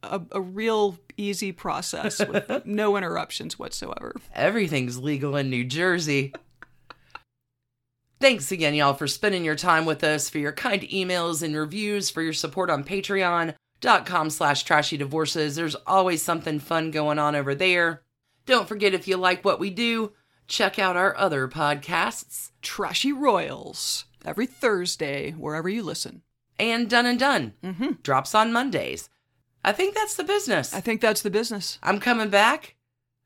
a, 0.04 0.22
a 0.32 0.42
real 0.42 0.98
easy 1.18 1.52
process 1.52 2.20
with 2.26 2.50
no 2.66 2.98
interruptions 2.98 3.58
whatsoever. 3.60 4.16
Everything's 4.34 4.98
legal 4.98 5.36
in 5.36 5.50
New 5.50 5.64
Jersey. 5.64 6.34
Thanks 8.20 8.52
again, 8.52 8.74
y'all, 8.74 8.94
for 8.94 9.08
spending 9.08 9.44
your 9.44 9.56
time 9.56 9.86
with 9.86 10.04
us, 10.04 10.30
for 10.30 10.38
your 10.40 10.54
kind 10.54 10.82
emails 10.84 11.44
and 11.44 11.56
reviews, 11.56 12.10
for 12.10 12.22
your 12.22 12.34
support 12.34 12.70
on 12.70 12.84
patreon.com 12.84 14.30
slash 14.30 14.64
trashy 14.64 14.98
divorces. 14.98 15.56
There's 15.56 15.76
always 15.86 16.22
something 16.22 16.60
fun 16.60 16.92
going 16.92 17.20
on 17.20 17.36
over 17.36 17.54
there. 17.54 18.04
Don't 18.46 18.70
forget 18.70 18.94
if 18.94 19.08
you 19.08 19.18
like 19.18 19.44
what 19.44 19.60
we 19.60 19.70
do, 19.70 20.14
check 20.48 20.80
out 20.80 20.96
our 20.96 21.16
other 21.18 21.48
podcasts 21.48 22.52
Trashy 22.62 23.12
Royals, 23.12 24.06
every 24.24 24.46
Thursday, 24.46 25.32
wherever 25.32 25.68
you 25.68 25.84
listen. 25.84 26.22
And 26.60 26.90
Done 26.90 27.06
and 27.06 27.20
Done. 27.20 27.54
Mm-hmm. 27.64 27.92
Drops 28.04 28.36
on 28.36 28.54
Mondays. 28.54 29.10
I 29.64 29.72
think 29.72 29.96
that's 29.96 30.16
the 30.16 30.24
business. 30.24 30.74
I 30.74 30.82
think 30.82 31.02
that's 31.02 31.22
the 31.22 31.30
business. 31.30 31.80
I'm 31.82 32.00
coming 32.00 32.30
back 32.30 32.76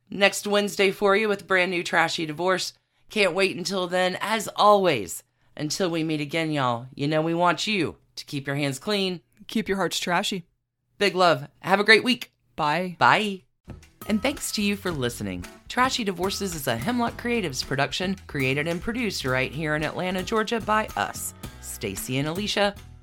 next 0.10 0.48
Wednesday 0.48 0.92
for 0.92 1.16
you 1.16 1.28
with 1.28 1.42
a 1.42 1.46
brand 1.46 1.72
new 1.72 1.84
Trashy 1.84 2.26
Divorce. 2.26 2.74
Can't 3.10 3.34
wait 3.34 3.58
until 3.58 3.88
then. 3.88 4.18
As 4.22 4.48
always, 4.56 5.24
until 5.58 5.90
we 5.90 6.04
meet 6.04 6.22
again, 6.22 6.52
y'all, 6.52 6.88
you 6.96 7.08
know 7.08 7.22
we 7.22 7.34
want 7.34 7.68
you 7.68 7.98
to 8.16 8.26
keep 8.26 8.48
your 8.48 8.56
hands 8.56 8.80
clean. 8.80 9.22
Keep 9.48 9.68
your 9.68 9.78
hearts 9.78 10.00
trashy. 10.00 10.46
Big 10.98 11.16
love. 11.16 11.48
Have 11.62 11.80
a 11.80 11.84
great 11.84 12.04
week. 12.04 12.32
Bye. 12.56 12.96
Bye. 13.00 13.44
And 14.08 14.22
thanks 14.22 14.52
to 14.54 14.62
you 14.62 14.76
for 14.76 14.92
listening. 14.92 15.46
Trashy 15.68 16.04
Divorces 16.04 16.56
is 16.56 16.68
a 16.68 16.78
Hemlock 16.78 17.22
Creatives 17.22 17.66
production, 17.66 18.16
created 18.28 18.68
and 18.68 18.82
produced 18.82 19.26
right 19.26 19.52
here 19.52 19.76
in 19.76 19.84
Atlanta, 19.84 20.24
Georgia 20.24 20.60
by 20.60 20.88
us, 20.96 21.34
Stacy 21.62 22.18
and 22.18 22.28
Alicia, 22.28 22.74